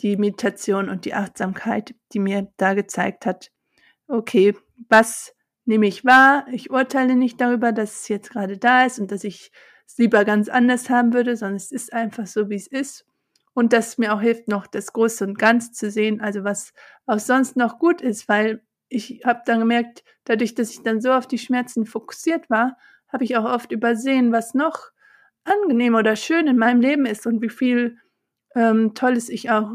die 0.00 0.16
Meditation 0.16 0.88
und 0.88 1.04
die 1.04 1.14
Achtsamkeit, 1.14 1.94
die 2.12 2.18
mir 2.18 2.52
da 2.56 2.74
gezeigt 2.74 3.26
hat, 3.26 3.50
okay, 4.06 4.54
was 4.88 5.34
nehme 5.64 5.86
ich 5.86 6.04
wahr? 6.04 6.46
Ich 6.52 6.70
urteile 6.70 7.16
nicht 7.16 7.40
darüber, 7.40 7.72
dass 7.72 8.02
es 8.02 8.08
jetzt 8.08 8.30
gerade 8.30 8.58
da 8.58 8.84
ist 8.84 8.98
und 8.98 9.10
dass 9.10 9.24
ich 9.24 9.50
es 9.86 9.98
lieber 9.98 10.24
ganz 10.24 10.48
anders 10.48 10.90
haben 10.90 11.12
würde, 11.12 11.36
sondern 11.36 11.56
es 11.56 11.72
ist 11.72 11.92
einfach 11.92 12.26
so, 12.26 12.50
wie 12.50 12.56
es 12.56 12.66
ist. 12.66 13.06
Und 13.54 13.72
das 13.72 13.98
mir 13.98 14.12
auch 14.14 14.20
hilft, 14.20 14.48
noch 14.48 14.66
das 14.66 14.92
Große 14.92 15.24
und 15.24 15.38
Ganz 15.38 15.72
zu 15.72 15.90
sehen, 15.90 16.20
also 16.20 16.42
was 16.42 16.72
auch 17.06 17.20
sonst 17.20 17.56
noch 17.56 17.78
gut 17.78 18.00
ist, 18.00 18.28
weil 18.28 18.62
ich 18.88 19.22
habe 19.24 19.42
dann 19.46 19.60
gemerkt, 19.60 20.04
dadurch, 20.24 20.54
dass 20.54 20.70
ich 20.70 20.82
dann 20.82 21.00
so 21.00 21.12
auf 21.12 21.26
die 21.26 21.38
Schmerzen 21.38 21.86
fokussiert 21.86 22.50
war, 22.50 22.76
habe 23.08 23.24
ich 23.24 23.36
auch 23.36 23.44
oft 23.44 23.70
übersehen, 23.70 24.32
was 24.32 24.54
noch 24.54 24.90
angenehm 25.44 25.94
oder 25.94 26.16
schön 26.16 26.46
in 26.46 26.58
meinem 26.58 26.80
Leben 26.80 27.06
ist 27.06 27.26
und 27.26 27.42
wie 27.42 27.48
viel 27.48 27.98
ähm, 28.54 28.94
Tolles 28.94 29.28
ich 29.28 29.50
auch 29.50 29.70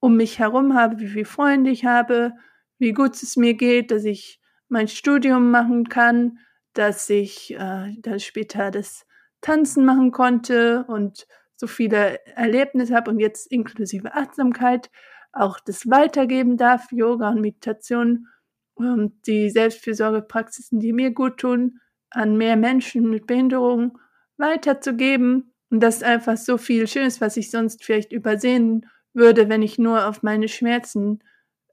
um 0.00 0.16
mich 0.16 0.38
herum 0.38 0.74
habe, 0.74 0.98
wie 0.98 1.08
viele 1.08 1.24
Freunde 1.24 1.70
ich 1.70 1.84
habe, 1.84 2.34
wie 2.78 2.92
gut 2.92 3.14
es 3.22 3.36
mir 3.36 3.54
geht, 3.54 3.90
dass 3.90 4.04
ich 4.04 4.40
mein 4.68 4.88
Studium 4.88 5.50
machen 5.50 5.88
kann, 5.88 6.38
dass 6.74 7.08
ich 7.08 7.54
äh, 7.54 7.94
dann 7.98 8.20
später 8.20 8.70
das 8.70 9.06
Tanzen 9.44 9.84
machen 9.84 10.10
konnte 10.10 10.84
und 10.88 11.26
so 11.56 11.66
viele 11.66 12.24
Erlebnisse 12.34 12.94
habe 12.94 13.10
und 13.10 13.20
jetzt 13.20 13.46
inklusive 13.52 14.14
Achtsamkeit 14.14 14.90
auch 15.32 15.60
das 15.60 15.88
weitergeben 15.90 16.56
darf, 16.56 16.90
Yoga 16.92 17.28
und 17.28 17.42
Meditation, 17.42 18.28
ähm, 18.80 19.20
die 19.26 19.50
Selbstfürsorgepraxisen, 19.50 20.80
die 20.80 20.92
mir 20.92 21.10
gut 21.10 21.38
tun, 21.38 21.80
an 22.10 22.38
mehr 22.38 22.56
Menschen 22.56 23.10
mit 23.10 23.26
Behinderung 23.26 23.98
weiterzugeben. 24.38 25.52
Und 25.70 25.80
das 25.80 25.96
ist 25.96 26.04
einfach 26.04 26.38
so 26.38 26.56
viel 26.56 26.86
Schönes, 26.86 27.20
was 27.20 27.36
ich 27.36 27.50
sonst 27.50 27.84
vielleicht 27.84 28.12
übersehen 28.12 28.86
würde, 29.12 29.48
wenn 29.48 29.62
ich 29.62 29.78
nur 29.78 30.06
auf 30.08 30.22
meine 30.22 30.48
Schmerzen 30.48 31.22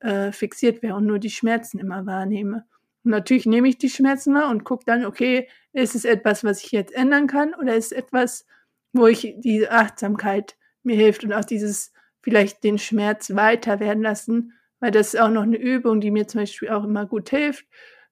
äh, 0.02 0.32
fixiert 0.34 0.84
wäre 0.84 0.96
und 0.96 1.06
nur 1.06 1.20
die 1.20 1.30
Schmerzen 1.30 1.80
immer 1.80 2.06
wahrnehme. 2.06 2.66
Natürlich 3.04 3.46
nehme 3.46 3.68
ich 3.68 3.78
die 3.78 3.90
Schmerzen 3.90 4.34
wahr 4.34 4.50
und 4.50 4.64
gucke 4.64 4.86
dann, 4.86 5.06
okay, 5.06 5.48
ist 5.74 5.96
es 5.96 6.06
etwas, 6.06 6.44
was 6.44 6.64
ich 6.64 6.72
jetzt 6.72 6.94
ändern 6.94 7.28
kann 7.28 7.54
oder 7.56 7.76
ist 7.76 7.92
es 7.92 7.98
etwas, 7.98 8.46
wo 8.94 9.08
ich 9.08 9.36
diese 9.38 9.72
Achtsamkeit 9.72 10.56
mir 10.84 10.96
hilft 10.96 11.24
und 11.24 11.34
auch 11.34 11.46
dieses 11.46 11.94
vielleicht 12.22 12.64
den 12.64 12.78
Schmerz 12.78 13.34
weiter 13.36 13.80
werden 13.80 14.04
lassen, 14.04 14.54
weil 14.80 14.92
das 14.92 15.14
ist 15.14 15.20
auch 15.20 15.30
noch 15.30 15.44
eine 15.44 15.58
Übung, 15.58 16.02
die 16.02 16.12
mir 16.12 16.28
zum 16.28 16.42
Beispiel 16.42 16.70
auch 16.70 16.84
immer 16.84 17.06
gut 17.06 17.30
hilft. 17.30 17.66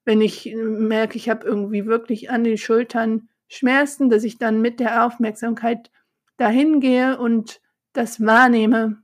Wenn 0.05 0.21
ich 0.21 0.53
merke, 0.55 1.17
ich 1.17 1.29
habe 1.29 1.45
irgendwie 1.45 1.85
wirklich 1.85 2.31
an 2.31 2.43
den 2.43 2.57
Schultern 2.57 3.29
Schmerzen, 3.47 4.09
dass 4.09 4.23
ich 4.23 4.37
dann 4.37 4.61
mit 4.61 4.79
der 4.79 5.05
Aufmerksamkeit 5.05 5.91
dahin 6.37 6.79
gehe 6.79 7.17
und 7.17 7.61
das 7.93 8.23
wahrnehme, 8.23 9.01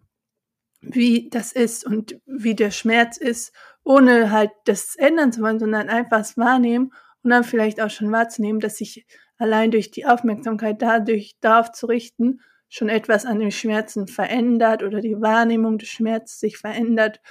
wie 0.87 1.29
das 1.29 1.51
ist 1.51 1.85
und 1.85 2.19
wie 2.25 2.55
der 2.55 2.71
Schmerz 2.71 3.17
ist, 3.17 3.53
ohne 3.83 4.31
halt 4.31 4.51
das 4.65 4.95
ändern 4.95 5.31
zu 5.31 5.41
wollen, 5.41 5.59
sondern 5.59 5.89
einfach 5.89 6.19
es 6.19 6.37
wahrnehmen 6.37 6.91
und 7.23 7.29
dann 7.29 7.43
vielleicht 7.43 7.81
auch 7.81 7.89
schon 7.89 8.11
wahrzunehmen, 8.11 8.59
dass 8.59 8.77
sich 8.77 9.05
allein 9.37 9.71
durch 9.71 9.91
die 9.91 10.05
Aufmerksamkeit 10.05 10.81
dadurch 10.81 11.35
darauf 11.41 11.71
zu 11.71 11.87
richten, 11.87 12.39
schon 12.69 12.89
etwas 12.89 13.25
an 13.25 13.39
den 13.39 13.51
Schmerzen 13.51 14.07
verändert 14.07 14.83
oder 14.83 15.01
die 15.01 15.21
Wahrnehmung 15.21 15.77
des 15.77 15.89
Schmerzes 15.89 16.39
sich 16.39 16.57
verändert. 16.57 17.21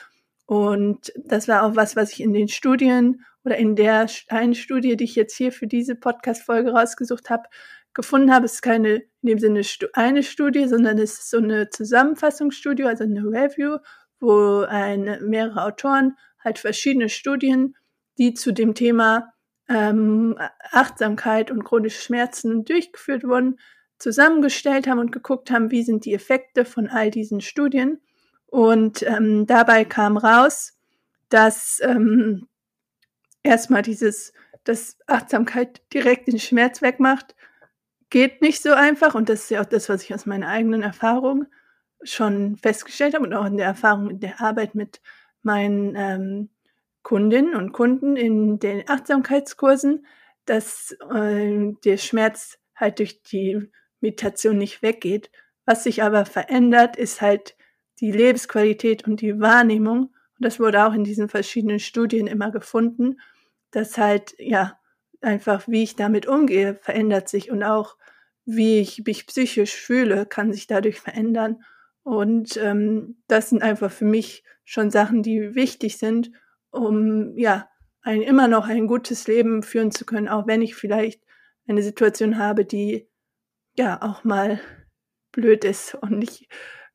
Und 0.46 1.12
das 1.16 1.48
war 1.48 1.64
auch 1.64 1.76
was, 1.76 1.96
was 1.96 2.12
ich 2.12 2.20
in 2.20 2.32
den 2.32 2.48
Studien 2.48 3.24
oder 3.44 3.56
in 3.56 3.76
der 3.76 4.06
einen 4.28 4.54
Studie, 4.54 4.96
die 4.96 5.04
ich 5.04 5.16
jetzt 5.16 5.36
hier 5.36 5.52
für 5.52 5.66
diese 5.66 5.96
Podcast-Folge 5.96 6.72
rausgesucht 6.72 7.30
habe, 7.30 7.44
gefunden 7.94 8.32
habe. 8.32 8.44
Ist 8.46 8.62
keine 8.62 9.04
in 9.22 9.28
dem 9.28 9.38
Sinne 9.38 9.62
eine 9.94 10.22
Studie, 10.22 10.68
sondern 10.68 10.98
es 10.98 11.14
ist 11.14 11.30
so 11.30 11.38
eine 11.38 11.70
Zusammenfassungsstudie, 11.70 12.84
also 12.84 13.04
eine 13.04 13.22
Review, 13.22 13.78
wo 14.20 14.64
eine, 14.68 15.20
mehrere 15.20 15.64
Autoren 15.64 16.16
halt 16.42 16.58
verschiedene 16.58 17.08
Studien, 17.08 17.74
die 18.18 18.34
zu 18.34 18.52
dem 18.52 18.74
Thema 18.74 19.32
ähm, 19.68 20.36
Achtsamkeit 20.72 21.50
und 21.50 21.64
chronische 21.64 22.02
Schmerzen 22.02 22.64
durchgeführt 22.64 23.24
wurden, 23.24 23.58
zusammengestellt 23.98 24.86
haben 24.86 24.98
und 24.98 25.12
geguckt 25.12 25.50
haben, 25.50 25.70
wie 25.70 25.82
sind 25.82 26.04
die 26.04 26.12
Effekte 26.12 26.64
von 26.64 26.88
all 26.88 27.10
diesen 27.10 27.40
Studien. 27.40 28.00
Und 28.46 29.02
ähm, 29.02 29.46
dabei 29.46 29.84
kam 29.84 30.16
raus, 30.16 30.78
dass 31.30 31.80
ähm, 31.82 32.46
erstmal 33.42 33.82
dieses, 33.82 34.32
dass 34.64 34.98
Achtsamkeit 35.06 35.80
direkt 35.92 36.28
den 36.28 36.38
Schmerz 36.38 36.82
wegmacht, 36.82 37.34
geht 38.14 38.42
nicht 38.42 38.62
so 38.62 38.72
einfach. 38.72 39.16
Und 39.16 39.28
das 39.28 39.42
ist 39.42 39.50
ja 39.50 39.60
auch 39.60 39.66
das, 39.66 39.88
was 39.88 40.04
ich 40.04 40.14
aus 40.14 40.24
meiner 40.24 40.46
eigenen 40.46 40.84
Erfahrung 40.84 41.46
schon 42.04 42.56
festgestellt 42.56 43.14
habe 43.14 43.24
und 43.24 43.34
auch 43.34 43.44
in 43.44 43.56
der 43.56 43.66
Erfahrung 43.66 44.08
in 44.08 44.20
der 44.20 44.40
Arbeit 44.40 44.76
mit 44.76 45.00
meinen 45.42 45.96
ähm, 45.96 46.48
Kundinnen 47.02 47.56
und 47.56 47.72
Kunden 47.72 48.16
in 48.16 48.60
den 48.60 48.88
Achtsamkeitskursen, 48.88 50.06
dass 50.44 50.96
äh, 51.12 51.72
der 51.84 51.96
Schmerz 51.96 52.60
halt 52.76 53.00
durch 53.00 53.20
die 53.24 53.68
Meditation 54.00 54.58
nicht 54.58 54.80
weggeht. 54.80 55.32
Was 55.66 55.82
sich 55.82 56.04
aber 56.04 56.24
verändert, 56.24 56.96
ist 56.96 57.20
halt 57.20 57.56
die 57.98 58.12
Lebensqualität 58.12 59.08
und 59.08 59.22
die 59.22 59.40
Wahrnehmung. 59.40 60.14
Und 60.38 60.38
das 60.38 60.60
wurde 60.60 60.86
auch 60.86 60.92
in 60.92 61.02
diesen 61.02 61.28
verschiedenen 61.28 61.80
Studien 61.80 62.28
immer 62.28 62.52
gefunden, 62.52 63.18
dass 63.72 63.98
halt, 63.98 64.36
ja, 64.38 64.78
einfach 65.20 65.66
wie 65.66 65.82
ich 65.82 65.96
damit 65.96 66.26
umgehe, 66.26 66.76
verändert 66.76 67.28
sich 67.28 67.50
und 67.50 67.64
auch 67.64 67.96
wie 68.44 68.80
ich 68.80 69.04
mich 69.06 69.26
psychisch 69.26 69.74
fühle, 69.74 70.26
kann 70.26 70.52
sich 70.52 70.66
dadurch 70.66 71.00
verändern. 71.00 71.62
Und 72.02 72.56
ähm, 72.58 73.22
das 73.28 73.50
sind 73.50 73.62
einfach 73.62 73.90
für 73.90 74.04
mich 74.04 74.44
schon 74.64 74.90
Sachen, 74.90 75.22
die 75.22 75.54
wichtig 75.54 75.98
sind, 75.98 76.30
um 76.70 77.36
ja 77.36 77.68
ein, 78.02 78.22
immer 78.22 78.48
noch 78.48 78.68
ein 78.68 78.86
gutes 78.86 79.26
Leben 79.26 79.62
führen 79.62 79.90
zu 79.90 80.04
können, 80.04 80.28
auch 80.28 80.46
wenn 80.46 80.62
ich 80.62 80.74
vielleicht 80.74 81.22
eine 81.66 81.82
Situation 81.82 82.38
habe, 82.38 82.64
die 82.64 83.08
ja 83.76 84.02
auch 84.02 84.24
mal 84.24 84.60
blöd 85.32 85.64
ist 85.64 85.94
und 85.94 86.22
ich 86.22 86.48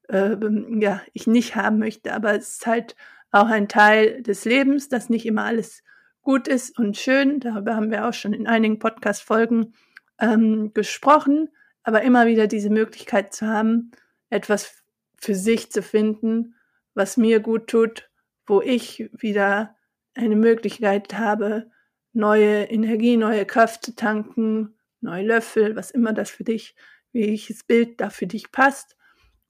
äh, 0.09 0.35
ja 0.79 1.01
ich 1.13 1.27
nicht 1.27 1.55
haben 1.55 1.79
möchte. 1.79 2.13
Aber 2.13 2.35
es 2.35 2.53
ist 2.53 2.67
halt 2.67 2.95
auch 3.31 3.47
ein 3.47 3.67
Teil 3.67 4.21
des 4.21 4.45
Lebens, 4.45 4.89
dass 4.89 5.09
nicht 5.09 5.25
immer 5.25 5.43
alles 5.43 5.83
gut 6.21 6.47
ist 6.47 6.77
und 6.77 6.97
schön. 6.97 7.39
Darüber 7.39 7.75
haben 7.75 7.91
wir 7.91 8.07
auch 8.07 8.13
schon 8.13 8.33
in 8.33 8.47
einigen 8.47 8.79
Podcast-Folgen 8.79 9.73
ähm, 10.19 10.73
gesprochen. 10.73 11.49
Aber 11.83 12.01
immer 12.01 12.27
wieder 12.27 12.47
diese 12.47 12.69
Möglichkeit 12.69 13.33
zu 13.33 13.47
haben, 13.47 13.91
etwas 14.29 14.83
für 15.17 15.35
sich 15.35 15.71
zu 15.71 15.81
finden, 15.81 16.55
was 16.93 17.17
mir 17.17 17.39
gut 17.39 17.67
tut, 17.67 18.09
wo 18.45 18.61
ich 18.61 19.09
wieder 19.13 19.75
eine 20.15 20.35
Möglichkeit 20.35 21.17
habe, 21.17 21.71
neue 22.13 22.63
Energie, 22.65 23.17
neue 23.17 23.45
Kraft 23.45 23.85
zu 23.85 23.95
tanken, 23.95 24.75
neue 25.01 25.25
Löffel, 25.25 25.75
was 25.75 25.91
immer 25.91 26.13
das 26.13 26.29
für 26.29 26.43
dich, 26.43 26.75
welches 27.13 27.63
Bild 27.63 28.01
da 28.01 28.09
für 28.09 28.27
dich 28.27 28.51
passt. 28.51 28.97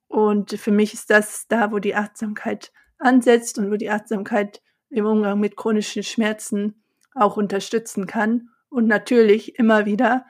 Und 0.08 0.52
für 0.52 0.72
mich 0.72 0.94
ist 0.94 1.10
das 1.10 1.48
da, 1.48 1.72
wo 1.72 1.80
die 1.80 1.96
Achtsamkeit 1.96 2.72
ansetzt 2.98 3.58
und 3.58 3.72
wo 3.72 3.76
die 3.76 3.90
Achtsamkeit 3.90 4.62
im 4.90 5.06
Umgang 5.06 5.40
mit 5.40 5.56
chronischen 5.56 6.04
Schmerzen 6.04 6.84
auch 7.16 7.38
unterstützen 7.38 8.06
kann. 8.06 8.50
Und 8.70 8.88
natürlich 8.88 9.58
immer 9.58 9.86
wieder, 9.86 10.26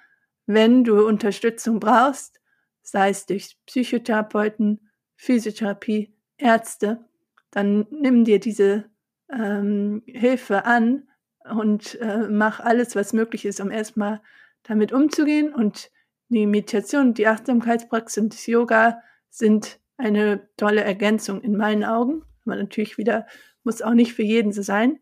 wenn 0.49 0.83
du 0.83 1.05
Unterstützung 1.05 1.79
brauchst, 1.79 2.41
sei 2.81 3.09
es 3.09 3.27
durch 3.27 3.55
Psychotherapeuten, 3.67 4.89
Physiotherapie, 5.15 6.11
Ärzte, 6.37 7.05
dann 7.51 7.85
nimm 7.91 8.25
dir 8.25 8.39
diese 8.39 8.85
ähm, 9.31 10.01
Hilfe 10.07 10.65
an 10.65 11.07
und 11.47 12.01
äh, 12.01 12.27
mach 12.27 12.61
alles, 12.61 12.95
was 12.95 13.13
möglich 13.13 13.45
ist, 13.45 13.61
um 13.61 13.69
erstmal 13.69 14.23
damit 14.63 14.91
umzugehen. 14.91 15.53
Und 15.53 15.91
die 16.29 16.47
Meditation, 16.47 17.13
die 17.13 17.27
Achtsamkeitspraxis 17.27 18.23
und 18.23 18.33
das 18.33 18.47
Yoga 18.47 19.03
sind 19.29 19.79
eine 19.97 20.49
tolle 20.57 20.83
Ergänzung 20.83 21.41
in 21.41 21.57
meinen 21.57 21.83
Augen. 21.83 22.23
Aber 22.47 22.55
natürlich 22.55 22.97
wieder 22.97 23.27
muss 23.63 23.83
auch 23.83 23.93
nicht 23.93 24.15
für 24.15 24.23
jeden 24.23 24.51
so 24.51 24.63
sein. 24.63 24.97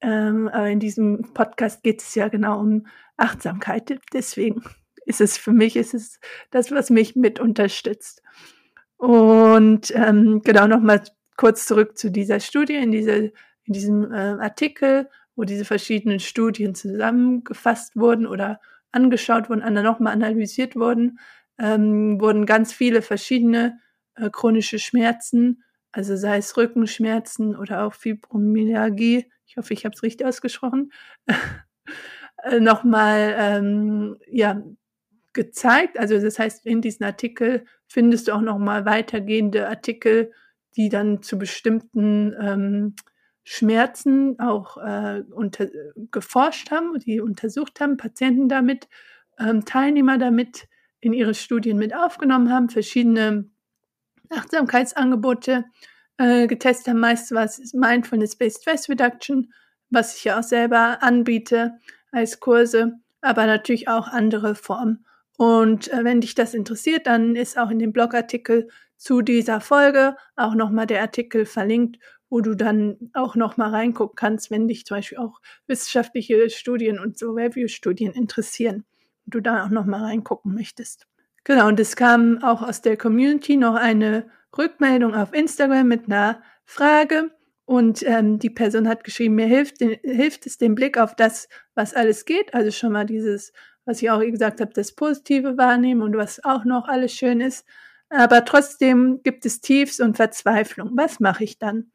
Ähm, 0.00 0.48
aber 0.48 0.70
in 0.70 0.80
diesem 0.80 1.32
Podcast 1.34 1.84
geht 1.84 2.02
es 2.02 2.16
ja 2.16 2.26
genau 2.26 2.58
um 2.58 2.88
Achtsamkeit. 3.16 4.00
Deswegen 4.12 4.64
ist 5.08 5.20
es 5.20 5.38
für 5.38 5.52
mich, 5.52 5.76
ist 5.76 5.94
es 5.94 6.20
das, 6.50 6.70
was 6.70 6.90
mich 6.90 7.16
mit 7.16 7.40
unterstützt. 7.40 8.22
Und 8.98 9.92
ähm, 9.94 10.42
genau 10.44 10.66
nochmal 10.66 11.02
kurz 11.36 11.66
zurück 11.66 11.96
zu 11.96 12.10
dieser 12.10 12.40
Studie, 12.40 12.74
in, 12.74 12.92
diese, 12.92 13.32
in 13.64 13.72
diesem 13.72 14.12
äh, 14.12 14.36
Artikel, 14.40 15.08
wo 15.34 15.44
diese 15.44 15.64
verschiedenen 15.64 16.20
Studien 16.20 16.74
zusammengefasst 16.74 17.96
wurden 17.96 18.26
oder 18.26 18.60
angeschaut 18.90 19.48
wurden, 19.48 19.72
nochmal 19.72 20.12
analysiert 20.12 20.74
wurden, 20.76 21.20
ähm, 21.58 22.20
wurden 22.20 22.44
ganz 22.44 22.72
viele 22.72 23.02
verschiedene 23.02 23.78
äh, 24.16 24.30
chronische 24.30 24.78
Schmerzen, 24.78 25.62
also 25.92 26.16
sei 26.16 26.38
es 26.38 26.56
Rückenschmerzen 26.56 27.56
oder 27.56 27.84
auch 27.84 27.94
Fibromyalgie, 27.94 29.30
ich 29.46 29.56
hoffe, 29.56 29.72
ich 29.72 29.84
habe 29.84 29.94
es 29.94 30.02
richtig 30.02 30.26
ausgesprochen, 30.26 30.92
äh, 32.42 32.60
nochmal 32.60 33.34
ähm, 33.38 34.16
ja, 34.28 34.62
gezeigt. 35.38 36.00
Also 36.00 36.20
das 36.20 36.36
heißt, 36.40 36.66
in 36.66 36.80
diesem 36.82 37.06
Artikel 37.06 37.64
findest 37.86 38.26
du 38.26 38.32
auch 38.32 38.40
nochmal 38.40 38.84
weitergehende 38.86 39.68
Artikel, 39.68 40.32
die 40.76 40.88
dann 40.88 41.22
zu 41.22 41.38
bestimmten 41.38 42.34
ähm, 42.40 42.96
Schmerzen 43.44 44.36
auch 44.40 44.78
äh, 44.78 45.22
unter, 45.30 45.68
geforscht 46.10 46.72
haben, 46.72 46.98
die 46.98 47.20
untersucht 47.20 47.80
haben, 47.80 47.96
Patienten 47.96 48.48
damit, 48.48 48.88
ähm, 49.38 49.64
Teilnehmer 49.64 50.18
damit 50.18 50.66
in 50.98 51.12
ihre 51.12 51.34
Studien 51.34 51.78
mit 51.78 51.94
aufgenommen 51.94 52.52
haben, 52.52 52.68
verschiedene 52.68 53.48
Achtsamkeitsangebote 54.30 55.66
äh, 56.16 56.48
getestet 56.48 56.88
haben. 56.88 56.98
Meist 56.98 57.30
was 57.30 57.60
ist 57.60 57.76
Mindfulness-Based 57.76 58.62
Stress 58.62 58.88
Reduction, 58.88 59.52
was 59.88 60.16
ich 60.16 60.24
ja 60.24 60.40
auch 60.40 60.42
selber 60.42 61.00
anbiete 61.00 61.78
als 62.10 62.40
Kurse, 62.40 62.98
aber 63.20 63.46
natürlich 63.46 63.86
auch 63.86 64.08
andere 64.08 64.56
Formen. 64.56 65.04
Und 65.38 65.90
äh, 65.92 66.02
wenn 66.02 66.20
dich 66.20 66.34
das 66.34 66.52
interessiert, 66.52 67.06
dann 67.06 67.36
ist 67.36 67.56
auch 67.56 67.70
in 67.70 67.78
dem 67.78 67.92
Blogartikel 67.92 68.68
zu 68.96 69.22
dieser 69.22 69.60
Folge 69.60 70.16
auch 70.34 70.56
nochmal 70.56 70.88
der 70.88 71.00
Artikel 71.00 71.46
verlinkt, 71.46 72.00
wo 72.28 72.40
du 72.40 72.56
dann 72.56 72.98
auch 73.14 73.36
nochmal 73.36 73.70
reingucken 73.70 74.16
kannst, 74.16 74.50
wenn 74.50 74.66
dich 74.66 74.84
zum 74.84 74.96
Beispiel 74.96 75.18
auch 75.18 75.40
wissenschaftliche 75.68 76.50
Studien 76.50 76.98
und 76.98 77.16
so 77.16 77.30
Review-Studien 77.30 78.12
interessieren 78.14 78.84
und 79.26 79.34
du 79.34 79.40
da 79.40 79.64
auch 79.64 79.70
nochmal 79.70 80.02
reingucken 80.02 80.52
möchtest. 80.52 81.06
Genau, 81.44 81.68
und 81.68 81.78
es 81.78 81.94
kam 81.94 82.42
auch 82.42 82.60
aus 82.60 82.82
der 82.82 82.96
Community 82.96 83.56
noch 83.56 83.76
eine 83.76 84.28
Rückmeldung 84.58 85.14
auf 85.14 85.32
Instagram 85.32 85.86
mit 85.86 86.06
einer 86.06 86.42
Frage. 86.64 87.30
Und 87.64 88.02
ähm, 88.02 88.40
die 88.40 88.50
Person 88.50 88.88
hat 88.88 89.04
geschrieben, 89.04 89.36
mir 89.36 89.46
hilft, 89.46 89.78
hilft 89.78 90.46
es 90.46 90.58
den 90.58 90.74
Blick 90.74 90.98
auf 90.98 91.14
das, 91.14 91.48
was 91.74 91.94
alles 91.94 92.24
geht. 92.24 92.54
Also 92.54 92.72
schon 92.72 92.92
mal 92.92 93.06
dieses, 93.06 93.52
was 93.88 94.02
ich 94.02 94.10
auch 94.10 94.20
gesagt 94.20 94.60
habe, 94.60 94.70
das 94.74 94.92
Positive 94.92 95.56
wahrnehmen 95.56 96.02
und 96.02 96.14
was 96.14 96.44
auch 96.44 96.66
noch 96.66 96.88
alles 96.88 97.14
schön 97.14 97.40
ist. 97.40 97.66
Aber 98.10 98.44
trotzdem 98.44 99.22
gibt 99.22 99.46
es 99.46 99.62
Tiefs 99.62 99.98
und 99.98 100.18
Verzweiflung. 100.18 100.90
Was 100.94 101.20
mache 101.20 101.44
ich 101.44 101.58
dann? 101.58 101.90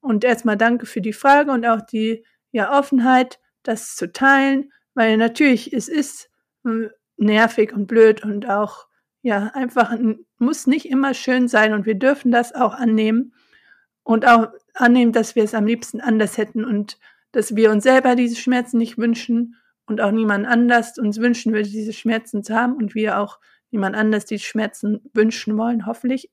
Und 0.00 0.24
erstmal 0.24 0.56
danke 0.56 0.86
für 0.86 1.00
die 1.00 1.12
Frage 1.12 1.52
und 1.52 1.64
auch 1.64 1.82
die 1.82 2.24
ja, 2.50 2.76
Offenheit, 2.76 3.38
das 3.62 3.94
zu 3.94 4.12
teilen, 4.12 4.72
weil 4.94 5.16
natürlich 5.18 5.72
es 5.72 5.86
ist 5.86 6.30
hm, 6.64 6.90
nervig 7.16 7.72
und 7.72 7.86
blöd 7.86 8.24
und 8.24 8.50
auch 8.50 8.88
ja, 9.22 9.52
einfach 9.54 9.94
muss 10.38 10.66
nicht 10.66 10.86
immer 10.86 11.14
schön 11.14 11.46
sein 11.46 11.74
und 11.74 11.86
wir 11.86 11.94
dürfen 11.94 12.32
das 12.32 12.56
auch 12.56 12.74
annehmen 12.74 13.34
und 14.02 14.26
auch 14.26 14.48
annehmen, 14.74 15.12
dass 15.12 15.36
wir 15.36 15.44
es 15.44 15.54
am 15.54 15.66
liebsten 15.66 16.00
anders 16.00 16.38
hätten 16.38 16.64
und 16.64 16.98
dass 17.30 17.54
wir 17.54 17.70
uns 17.70 17.84
selber 17.84 18.16
diese 18.16 18.34
Schmerzen 18.34 18.78
nicht 18.78 18.98
wünschen 18.98 19.54
und 19.86 20.00
auch 20.00 20.10
niemand 20.10 20.46
anders 20.46 20.98
uns 20.98 21.18
wünschen 21.18 21.52
würde, 21.52 21.68
diese 21.68 21.92
Schmerzen 21.92 22.42
zu 22.42 22.54
haben 22.54 22.74
und 22.76 22.94
wir 22.94 23.18
auch 23.18 23.38
niemand 23.70 23.96
anders 23.96 24.24
diese 24.24 24.44
Schmerzen 24.44 25.00
wünschen 25.12 25.56
wollen, 25.56 25.86
hoffentlich. 25.86 26.30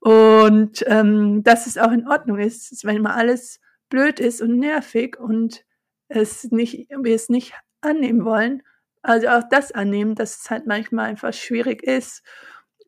Und 0.00 0.84
ähm, 0.86 1.42
dass 1.42 1.66
es 1.66 1.78
auch 1.78 1.92
in 1.92 2.08
Ordnung 2.08 2.38
ist, 2.38 2.84
wenn 2.84 2.96
immer 2.96 3.16
alles 3.16 3.60
blöd 3.88 4.20
ist 4.20 4.40
und 4.40 4.58
nervig 4.58 5.18
und 5.18 5.64
es 6.08 6.50
nicht, 6.50 6.88
wir 6.90 7.14
es 7.14 7.28
nicht 7.28 7.54
annehmen 7.82 8.24
wollen 8.24 8.62
also 9.02 9.28
auch 9.28 9.42
das 9.48 9.72
annehmen, 9.72 10.14
dass 10.14 10.42
es 10.42 10.50
halt 10.50 10.66
manchmal 10.66 11.06
einfach 11.06 11.32
schwierig 11.32 11.82
ist. 11.82 12.22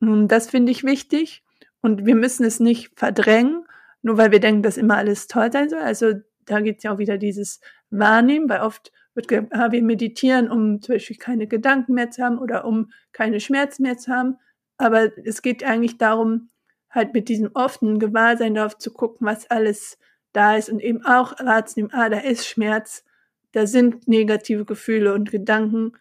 Und 0.00 0.28
das 0.28 0.50
finde 0.50 0.72
ich 0.72 0.84
wichtig. 0.84 1.42
Und 1.80 2.06
wir 2.06 2.14
müssen 2.14 2.44
es 2.44 2.60
nicht 2.60 2.92
verdrängen, 2.96 3.64
nur 4.02 4.18
weil 4.18 4.30
wir 4.30 4.40
denken, 4.40 4.62
dass 4.62 4.76
immer 4.76 4.96
alles 4.96 5.26
toll 5.26 5.50
sein 5.52 5.68
soll. 5.68 5.80
Also 5.80 6.14
da 6.46 6.60
geht 6.60 6.78
es 6.78 6.84
ja 6.84 6.94
auch 6.94 6.98
wieder 6.98 7.18
dieses 7.18 7.60
Wahrnehmen, 7.90 8.48
weil 8.48 8.60
oft 8.60 8.92
wird 9.14 9.32
ah, 9.50 9.72
wir 9.72 9.82
meditieren, 9.82 10.50
um 10.50 10.80
zum 10.80 10.94
Beispiel 10.94 11.16
keine 11.16 11.46
Gedanken 11.46 11.94
mehr 11.94 12.10
zu 12.10 12.22
haben 12.22 12.38
oder 12.38 12.64
um 12.64 12.90
keine 13.12 13.40
Schmerzen 13.40 13.82
mehr 13.82 13.98
zu 13.98 14.10
haben. 14.12 14.38
Aber 14.78 15.16
es 15.24 15.42
geht 15.42 15.64
eigentlich 15.64 15.98
darum, 15.98 16.50
halt 16.90 17.14
mit 17.14 17.28
diesem 17.28 17.50
offenen 17.54 17.98
Gewahrsein 17.98 18.54
darauf 18.54 18.78
zu 18.78 18.92
gucken, 18.92 19.26
was 19.26 19.50
alles 19.50 19.98
da 20.32 20.56
ist 20.56 20.70
und 20.70 20.80
eben 20.80 21.04
auch 21.04 21.38
wahrzunehmen, 21.38 21.92
ah, 21.92 22.08
da 22.08 22.18
ist 22.18 22.46
Schmerz, 22.46 23.04
da 23.52 23.66
sind 23.66 24.08
negative 24.08 24.64
Gefühle 24.64 25.14
und 25.14 25.30
Gedanken 25.30 25.92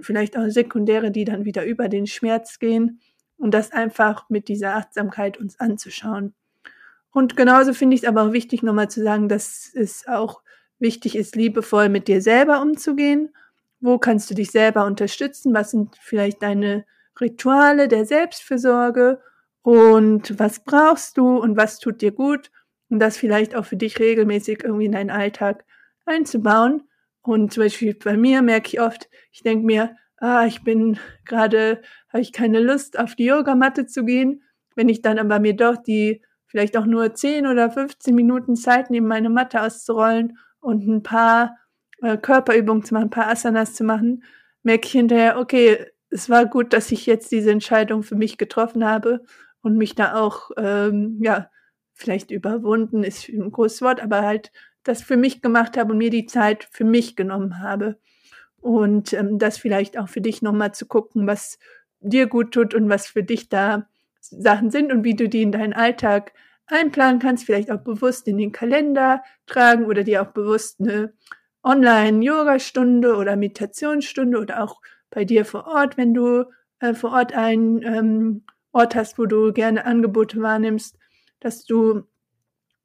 vielleicht 0.00 0.36
auch 0.36 0.48
sekundäre, 0.48 1.10
die 1.10 1.24
dann 1.24 1.44
wieder 1.44 1.64
über 1.64 1.88
den 1.88 2.06
Schmerz 2.06 2.58
gehen 2.58 3.00
und 3.38 3.52
das 3.52 3.72
einfach 3.72 4.28
mit 4.28 4.48
dieser 4.48 4.74
Achtsamkeit 4.74 5.38
uns 5.38 5.58
anzuschauen. 5.60 6.34
Und 7.16 7.34
genauso 7.34 7.72
finde 7.72 7.94
ich 7.94 8.02
es 8.02 8.06
aber 8.06 8.24
auch 8.24 8.32
wichtig, 8.34 8.62
nochmal 8.62 8.90
zu 8.90 9.02
sagen, 9.02 9.30
dass 9.30 9.72
es 9.74 10.06
auch 10.06 10.42
wichtig 10.78 11.16
ist, 11.16 11.34
liebevoll 11.34 11.88
mit 11.88 12.08
dir 12.08 12.20
selber 12.20 12.60
umzugehen. 12.60 13.34
Wo 13.80 13.96
kannst 13.96 14.30
du 14.30 14.34
dich 14.34 14.50
selber 14.50 14.84
unterstützen? 14.84 15.54
Was 15.54 15.70
sind 15.70 15.96
vielleicht 15.98 16.42
deine 16.42 16.84
Rituale 17.18 17.88
der 17.88 18.04
Selbstfürsorge? 18.04 19.22
Und 19.62 20.38
was 20.38 20.62
brauchst 20.62 21.16
du 21.16 21.38
und 21.38 21.56
was 21.56 21.78
tut 21.78 22.02
dir 22.02 22.12
gut? 22.12 22.50
Und 22.90 22.98
das 22.98 23.16
vielleicht 23.16 23.54
auch 23.54 23.64
für 23.64 23.78
dich 23.78 23.98
regelmäßig 23.98 24.62
irgendwie 24.62 24.84
in 24.84 24.92
deinen 24.92 25.08
Alltag 25.08 25.64
einzubauen, 26.04 26.82
und 27.22 27.50
zum 27.50 27.62
Beispiel 27.62 27.94
bei 27.94 28.18
mir 28.18 28.42
merke 28.42 28.68
ich 28.68 28.80
oft, 28.80 29.08
ich 29.32 29.42
denke 29.42 29.64
mir, 29.64 29.96
ah, 30.18 30.44
ich 30.44 30.64
bin 30.64 30.98
gerade, 31.24 31.80
habe 32.10 32.20
ich 32.20 32.34
keine 32.34 32.60
Lust, 32.60 32.98
auf 32.98 33.14
die 33.14 33.24
Yogamatte 33.24 33.86
zu 33.86 34.04
gehen. 34.04 34.42
Wenn 34.74 34.90
ich 34.90 35.00
dann 35.00 35.18
aber 35.18 35.40
mir 35.40 35.56
doch 35.56 35.78
die 35.78 36.22
vielleicht 36.46 36.76
auch 36.76 36.86
nur 36.86 37.14
10 37.14 37.46
oder 37.46 37.70
15 37.70 38.14
Minuten 38.14 38.56
Zeit 38.56 38.90
nehme, 38.90 39.08
meine 39.08 39.30
Matte 39.30 39.62
auszurollen 39.62 40.38
und 40.60 40.86
ein 40.86 41.02
paar 41.02 41.56
äh, 42.02 42.16
Körperübungen 42.16 42.84
zu 42.84 42.94
machen, 42.94 43.04
ein 43.04 43.10
paar 43.10 43.28
Asanas 43.28 43.74
zu 43.74 43.84
machen, 43.84 44.24
merke 44.62 44.86
ich 44.86 44.92
hinterher, 44.92 45.38
okay, 45.38 45.86
es 46.10 46.30
war 46.30 46.46
gut, 46.46 46.72
dass 46.72 46.92
ich 46.92 47.06
jetzt 47.06 47.32
diese 47.32 47.50
Entscheidung 47.50 48.02
für 48.02 48.16
mich 48.16 48.38
getroffen 48.38 48.84
habe 48.84 49.24
und 49.62 49.76
mich 49.76 49.94
da 49.94 50.14
auch, 50.14 50.50
ähm, 50.56 51.18
ja, 51.20 51.50
vielleicht 51.94 52.30
überwunden 52.30 53.02
ist 53.02 53.28
ein 53.28 53.50
großes 53.50 53.82
Wort, 53.82 54.00
aber 54.00 54.22
halt 54.22 54.52
das 54.84 55.02
für 55.02 55.16
mich 55.16 55.42
gemacht 55.42 55.76
habe 55.76 55.92
und 55.92 55.98
mir 55.98 56.10
die 56.10 56.26
Zeit 56.26 56.68
für 56.70 56.84
mich 56.84 57.16
genommen 57.16 57.60
habe. 57.60 57.98
Und 58.60 59.12
ähm, 59.12 59.38
das 59.38 59.58
vielleicht 59.58 59.98
auch 59.98 60.08
für 60.08 60.20
dich 60.20 60.42
nochmal 60.42 60.72
zu 60.72 60.86
gucken, 60.86 61.26
was 61.26 61.58
dir 62.00 62.26
gut 62.26 62.52
tut 62.52 62.74
und 62.74 62.88
was 62.88 63.06
für 63.06 63.22
dich 63.22 63.48
da 63.48 63.88
Sachen 64.30 64.70
sind 64.70 64.92
und 64.92 65.04
wie 65.04 65.14
du 65.14 65.28
die 65.28 65.42
in 65.42 65.52
deinen 65.52 65.72
Alltag 65.72 66.32
einplanen 66.66 67.20
kannst, 67.20 67.44
vielleicht 67.44 67.70
auch 67.70 67.82
bewusst 67.82 68.26
in 68.28 68.38
den 68.38 68.52
Kalender 68.52 69.22
tragen 69.46 69.86
oder 69.86 70.02
dir 70.02 70.22
auch 70.22 70.32
bewusst 70.32 70.80
eine 70.80 71.12
Online-Yoga-Stunde 71.62 73.16
oder 73.16 73.36
Meditationsstunde 73.36 74.38
oder 74.38 74.62
auch 74.62 74.80
bei 75.10 75.24
dir 75.24 75.44
vor 75.44 75.66
Ort, 75.66 75.96
wenn 75.96 76.14
du 76.14 76.44
äh, 76.80 76.94
vor 76.94 77.12
Ort 77.12 77.32
einen 77.34 77.82
ähm, 77.82 78.44
Ort 78.72 78.94
hast, 78.94 79.18
wo 79.18 79.26
du 79.26 79.52
gerne 79.52 79.84
Angebote 79.84 80.40
wahrnimmst, 80.40 80.98
dass 81.40 81.64
du 81.64 82.02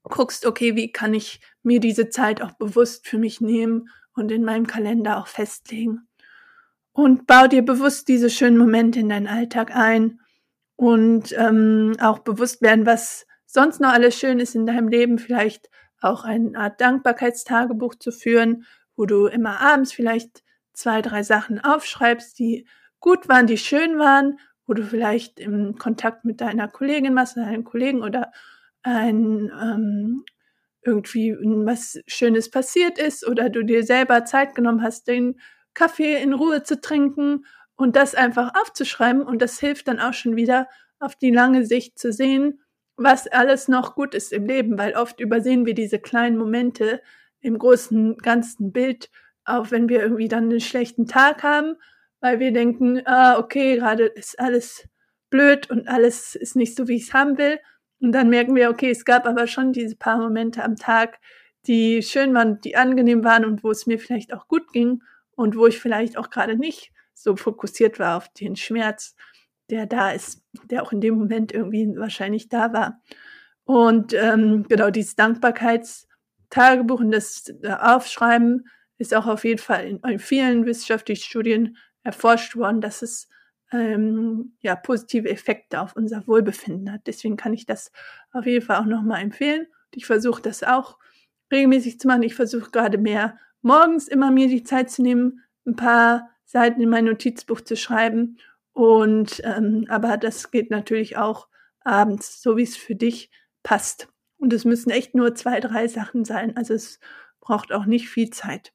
guckst, 0.04 0.45
okay, 0.45 0.75
wie 0.75 0.91
kann 0.91 1.13
ich 1.13 1.41
mir 1.63 1.80
diese 1.80 2.10
Zeit 2.10 2.41
auch 2.41 2.54
bewusst 2.54 3.08
für 3.08 3.17
mich 3.17 3.41
nehmen 3.41 3.89
und 4.15 4.32
in 4.32 4.43
meinem 4.43 4.67
Kalender 4.67 5.17
auch 5.17 5.27
festlegen. 5.27 6.08
Und 6.93 7.27
bau 7.27 7.47
dir 7.47 7.63
bewusst 7.63 8.08
diese 8.08 8.30
schönen 8.30 8.58
Momente 8.58 8.99
in 8.99 9.10
deinen 9.10 9.27
Alltag 9.27 9.75
ein 9.75 10.20
und 10.82 11.32
ähm, 11.38 11.96
auch 12.02 12.20
bewusst 12.20 12.63
werden, 12.63 12.88
was 12.88 13.28
sonst 13.46 13.82
noch 13.82 13.89
alles 13.89 14.17
schön 14.17 14.39
ist 14.39 14.56
in 14.56 14.65
deinem 14.65 14.88
Leben. 14.88 15.20
Vielleicht 15.20 15.70
auch 16.02 16.24
eine 16.24 16.58
Art 16.58 16.82
Dankbarkeitstagebuch 16.82 17.94
zu 17.94 18.12
führen, 18.12 18.65
wo 18.96 19.06
du 19.06 19.28
immer 19.28 19.62
abends 19.62 19.94
vielleicht 19.94 20.44
zwei, 20.74 21.04
drei 21.04 21.22
Sachen 21.22 21.63
aufschreibst, 21.63 22.39
die 22.39 22.65
gut 23.00 23.30
waren, 23.30 23.46
die 23.46 23.60
schön 23.60 24.00
waren, 24.00 24.39
wo 24.65 24.74
du 24.74 24.82
vielleicht 24.84 25.39
im 25.39 25.78
Kontakt 25.78 26.26
mit 26.26 26.41
deiner 26.41 26.67
Kollegin 26.67 27.13
machst, 27.13 27.38
deinem 27.38 27.63
Kollegen 27.63 28.02
oder 28.02 28.32
ein, 28.82 29.52
ähm, 29.62 30.26
irgendwie 30.82 31.38
was 31.63 32.00
Schönes 32.08 32.50
passiert 32.50 32.98
ist 32.98 33.28
oder 33.28 33.52
du 33.52 33.63
dir 33.63 33.84
selber 33.84 34.26
Zeit 34.26 34.56
genommen 34.56 34.82
hast, 34.82 35.08
den 35.08 35.39
Kaffee 35.76 36.20
in 36.20 36.34
Ruhe 36.34 36.63
zu 36.63 36.82
trinken 36.82 37.46
und 37.82 37.96
das 37.96 38.13
einfach 38.13 38.54
aufzuschreiben. 38.62 39.24
Und 39.24 39.41
das 39.41 39.60
hilft 39.60 39.88
dann 39.88 40.00
auch 40.00 40.13
schon 40.13 40.36
wieder 40.36 40.67
auf 41.00 41.15
die 41.15 41.32
lange 41.32 41.65
Sicht 41.65 41.98
zu 41.98 42.13
sehen, 42.13 42.62
was 42.96 43.28
alles 43.28 43.67
noch 43.67 43.96
gut 43.96 44.13
ist 44.13 44.32
im 44.32 44.46
Leben, 44.46 44.78
weil 44.78 44.94
oft 44.94 45.20
übersehen 45.20 45.65
wir 45.65 45.74
diese 45.74 45.98
kleinen 45.98 46.38
Momente 46.38 47.02
im 47.39 47.58
großen 47.58 48.17
ganzen 48.17 48.72
Bild, 48.72 49.10
auch 49.46 49.72
wenn 49.72 49.89
wir 49.89 50.02
irgendwie 50.04 50.28
dann 50.28 50.44
einen 50.44 50.60
schlechten 50.60 51.08
Tag 51.08 51.41
haben, 51.41 51.76
weil 52.20 52.39
wir 52.39 52.54
denken, 52.54 53.02
ah, 53.06 53.39
okay, 53.39 53.78
gerade 53.78 54.06
ist 54.06 54.39
alles 54.39 54.88
blöd 55.32 55.72
und 55.72 55.88
alles 55.88 56.36
ist 56.36 56.56
nicht 56.56 56.76
so, 56.76 56.88
wie 56.88 56.98
ich 56.98 57.08
es 57.08 57.13
haben 57.15 57.39
will. 57.39 57.60
Und 58.00 58.12
dann 58.12 58.30
merken 58.30 58.56
wir, 58.56 58.70
okay, 58.70 58.91
es 58.91 59.06
gab 59.06 59.26
aber 59.26 59.48
schon 59.48 59.74
diese 59.74 59.96
paar 59.96 60.17
Momente 60.17 60.63
am 60.63 60.76
Tag, 60.76 61.17
die 61.65 62.04
schön 62.04 62.32
waren, 62.36 62.62
die 62.62 62.76
angenehm 62.76 63.24
waren 63.24 63.44
und 63.44 63.63
wo 63.63 63.72
es 63.72 63.88
mir 63.88 63.98
vielleicht 63.98 64.34
auch 64.34 64.48
gut 64.48 64.72
ging 64.72 65.02
und 65.32 65.56
wo 65.56 65.65
ich 65.65 65.80
vielleicht 65.80 66.15
auch 66.17 66.30
gerade 66.30 66.56
nicht 66.56 66.91
so 67.13 67.36
fokussiert 67.36 68.00
war 68.00 68.17
auf 68.17 68.30
den 68.30 68.56
Schmerz, 68.56 69.15
der 69.69 69.86
da 69.86 70.12
ist, 70.12 70.43
der 70.65 70.84
auch 70.84 70.91
in 70.91 71.02
dem 71.02 71.15
Moment 71.15 71.52
irgendwie 71.54 71.95
wahrscheinlich 71.95 72.50
da 72.50 72.74
war. 72.74 73.02
Und 73.63 74.13
ähm, 74.13 74.65
genau 74.67 74.89
dieses 74.89 75.15
Dankbarkeitstagebuch 75.15 77.00
und 77.00 77.12
das 77.12 77.54
äh, 77.62 77.74
Aufschreiben 77.74 78.67
ist 78.97 79.13
auch 79.13 79.28
auf 79.28 79.45
jeden 79.45 79.60
Fall 79.60 79.86
in, 79.86 80.00
in 80.00 80.19
vielen 80.19 80.65
wissenschaftlichen 80.65 81.24
Studien 81.24 81.78
erforscht 82.04 82.56
worden, 82.56 82.82
dass 82.82 83.02
es 83.02 83.30
ähm, 83.71 84.54
ja, 84.60 84.76
positive 84.76 85.30
Effekte 85.30 85.80
auf 85.80 85.95
unser 85.95 86.28
Wohlbefinden 86.28 86.91
hat. 86.91 87.02
Deswegen 87.08 87.38
kann 87.38 87.54
ich 87.54 87.65
das 87.65 87.91
auf 88.32 88.45
jeden 88.45 88.65
Fall 88.65 88.78
auch 88.78 88.86
nochmal 88.86 89.21
empfehlen. 89.21 89.62
Und 89.62 89.97
ich 89.97 90.06
versuche 90.06 90.41
das 90.41 90.63
auch 90.63 90.97
regelmäßig 91.52 92.00
zu 92.00 92.08
machen. 92.08 92.24
Ich 92.24 92.36
versuche 92.36 92.71
gerade 92.71 92.97
mehr 92.97 93.38
morgens 93.62 94.08
immer 94.08 94.32
mir 94.32 94.47
die 94.47 94.63
Zeit 94.63 94.89
zu 94.89 95.02
nehmen, 95.02 95.43
ein 95.65 95.76
paar 95.76 96.30
Seiten 96.51 96.81
in 96.81 96.89
mein 96.89 97.05
Notizbuch 97.05 97.61
zu 97.61 97.77
schreiben. 97.77 98.37
Und 98.73 99.41
ähm, 99.45 99.85
aber 99.89 100.17
das 100.17 100.51
geht 100.51 100.69
natürlich 100.69 101.17
auch 101.17 101.47
abends, 101.79 102.41
so 102.41 102.57
wie 102.57 102.63
es 102.63 102.75
für 102.75 102.95
dich 102.95 103.31
passt. 103.63 104.09
Und 104.37 104.51
es 104.53 104.65
müssen 104.65 104.89
echt 104.89 105.15
nur 105.15 105.33
zwei, 105.35 105.59
drei 105.59 105.87
Sachen 105.87 106.25
sein. 106.25 106.57
Also 106.57 106.73
es 106.73 106.99
braucht 107.39 107.71
auch 107.71 107.85
nicht 107.85 108.09
viel 108.09 108.29
Zeit. 108.31 108.73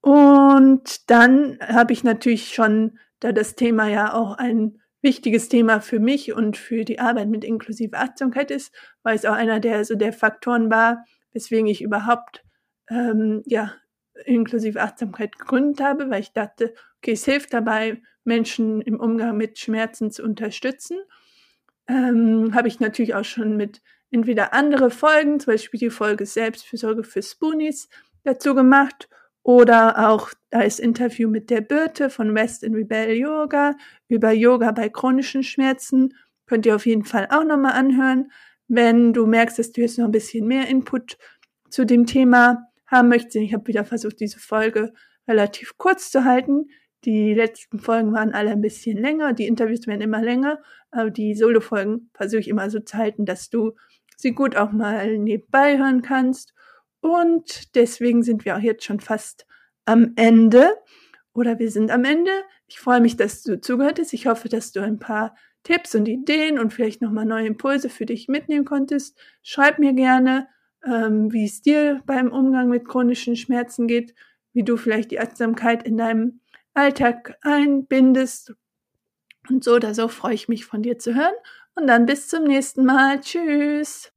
Und 0.00 1.10
dann 1.10 1.58
habe 1.60 1.92
ich 1.92 2.04
natürlich 2.04 2.54
schon, 2.54 2.98
da 3.20 3.32
das 3.32 3.56
Thema 3.56 3.88
ja 3.88 4.14
auch 4.14 4.38
ein 4.38 4.80
wichtiges 5.02 5.48
Thema 5.48 5.80
für 5.80 5.98
mich 5.98 6.32
und 6.32 6.56
für 6.56 6.84
die 6.84 7.00
Arbeit 7.00 7.28
mit 7.28 7.44
inklusive 7.44 7.96
Achtsamkeit 7.96 8.50
ist, 8.50 8.72
weil 9.02 9.16
es 9.16 9.24
auch 9.24 9.34
einer 9.34 9.58
der 9.58 9.84
so 9.84 9.96
der 9.96 10.12
Faktoren 10.12 10.70
war, 10.70 11.04
weswegen 11.32 11.66
ich 11.66 11.82
überhaupt 11.82 12.44
ähm, 12.88 13.42
ja 13.46 13.74
inklusive 14.24 14.80
Achtsamkeit 14.80 15.38
gegründet 15.38 15.80
habe, 15.80 16.10
weil 16.10 16.20
ich 16.20 16.32
dachte, 16.32 16.74
okay, 16.98 17.12
es 17.12 17.24
hilft 17.24 17.52
dabei, 17.52 18.00
Menschen 18.24 18.80
im 18.82 19.00
Umgang 19.00 19.36
mit 19.36 19.58
Schmerzen 19.58 20.10
zu 20.10 20.22
unterstützen. 20.22 20.98
Ähm, 21.88 22.54
habe 22.54 22.68
ich 22.68 22.80
natürlich 22.80 23.14
auch 23.14 23.24
schon 23.24 23.56
mit 23.56 23.80
entweder 24.10 24.52
andere 24.52 24.90
Folgen, 24.90 25.40
zum 25.40 25.54
Beispiel 25.54 25.80
die 25.80 25.90
Folge 25.90 26.26
Selbstfürsorge 26.26 27.04
für 27.04 27.22
Spoonies 27.22 27.88
dazu 28.24 28.54
gemacht 28.54 29.08
oder 29.42 30.10
auch 30.10 30.30
das 30.50 30.78
Interview 30.78 31.28
mit 31.28 31.50
der 31.50 31.62
Birte 31.62 32.10
von 32.10 32.34
West 32.34 32.62
in 32.62 32.74
Rebel 32.74 33.12
Yoga 33.12 33.74
über 34.08 34.30
Yoga 34.32 34.72
bei 34.72 34.88
chronischen 34.88 35.42
Schmerzen. 35.42 36.14
Könnt 36.46 36.66
ihr 36.66 36.74
auf 36.74 36.86
jeden 36.86 37.04
Fall 37.04 37.28
auch 37.30 37.44
nochmal 37.44 37.72
anhören. 37.72 38.30
Wenn 38.66 39.14
du 39.14 39.26
merkst, 39.26 39.58
dass 39.58 39.72
du 39.72 39.80
jetzt 39.80 39.98
noch 39.98 40.06
ein 40.06 40.12
bisschen 40.12 40.46
mehr 40.46 40.68
Input 40.68 41.16
zu 41.70 41.86
dem 41.86 42.06
Thema 42.06 42.67
haben 42.88 43.08
möchtest. 43.08 43.36
Ich 43.36 43.54
habe 43.54 43.66
wieder 43.66 43.84
versucht, 43.84 44.20
diese 44.20 44.40
Folge 44.40 44.92
relativ 45.28 45.76
kurz 45.76 46.10
zu 46.10 46.24
halten. 46.24 46.66
Die 47.04 47.32
letzten 47.32 47.78
Folgen 47.78 48.12
waren 48.12 48.32
alle 48.32 48.50
ein 48.50 48.60
bisschen 48.60 48.98
länger, 48.98 49.32
die 49.32 49.46
Interviews 49.46 49.86
werden 49.86 50.00
immer 50.00 50.20
länger, 50.20 50.58
aber 50.90 51.10
die 51.10 51.36
Solo-Folgen 51.36 52.10
versuche 52.12 52.40
ich 52.40 52.48
immer 52.48 52.68
so 52.70 52.80
zu 52.80 52.96
halten, 52.96 53.24
dass 53.24 53.50
du 53.50 53.74
sie 54.16 54.32
gut 54.32 54.56
auch 54.56 54.72
mal 54.72 55.16
nebenbei 55.16 55.78
hören 55.78 56.02
kannst. 56.02 56.54
Und 57.00 57.76
deswegen 57.76 58.24
sind 58.24 58.44
wir 58.44 58.56
auch 58.56 58.60
jetzt 58.60 58.84
schon 58.84 58.98
fast 58.98 59.46
am 59.84 60.12
Ende. 60.16 60.76
Oder 61.32 61.60
wir 61.60 61.70
sind 61.70 61.92
am 61.92 62.04
Ende. 62.04 62.32
Ich 62.66 62.80
freue 62.80 63.00
mich, 63.00 63.16
dass 63.16 63.42
du 63.44 63.60
zugehört 63.60 64.00
hast. 64.00 64.12
Ich 64.12 64.26
hoffe, 64.26 64.48
dass 64.48 64.72
du 64.72 64.80
ein 64.80 64.98
paar 64.98 65.36
Tipps 65.62 65.94
und 65.94 66.08
Ideen 66.08 66.58
und 66.58 66.72
vielleicht 66.72 67.00
nochmal 67.00 67.26
neue 67.26 67.46
Impulse 67.46 67.88
für 67.88 68.06
dich 68.06 68.26
mitnehmen 68.26 68.64
konntest. 68.64 69.16
Schreib 69.42 69.78
mir 69.78 69.92
gerne 69.92 70.48
ähm, 70.84 71.32
wie 71.32 71.44
es 71.44 71.62
dir 71.62 72.02
beim 72.06 72.32
Umgang 72.32 72.68
mit 72.68 72.86
chronischen 72.86 73.36
Schmerzen 73.36 73.86
geht, 73.86 74.14
wie 74.52 74.62
du 74.62 74.76
vielleicht 74.76 75.10
die 75.10 75.20
Achtsamkeit 75.20 75.84
in 75.84 75.96
deinem 75.96 76.40
Alltag 76.74 77.36
einbindest. 77.42 78.54
Und 79.48 79.64
so 79.64 79.74
oder 79.74 79.94
so 79.94 80.08
freue 80.08 80.34
ich 80.34 80.48
mich 80.48 80.64
von 80.64 80.82
dir 80.82 80.98
zu 80.98 81.14
hören. 81.14 81.34
Und 81.74 81.86
dann 81.86 82.06
bis 82.06 82.28
zum 82.28 82.44
nächsten 82.44 82.84
Mal. 82.84 83.20
Tschüss. 83.20 84.12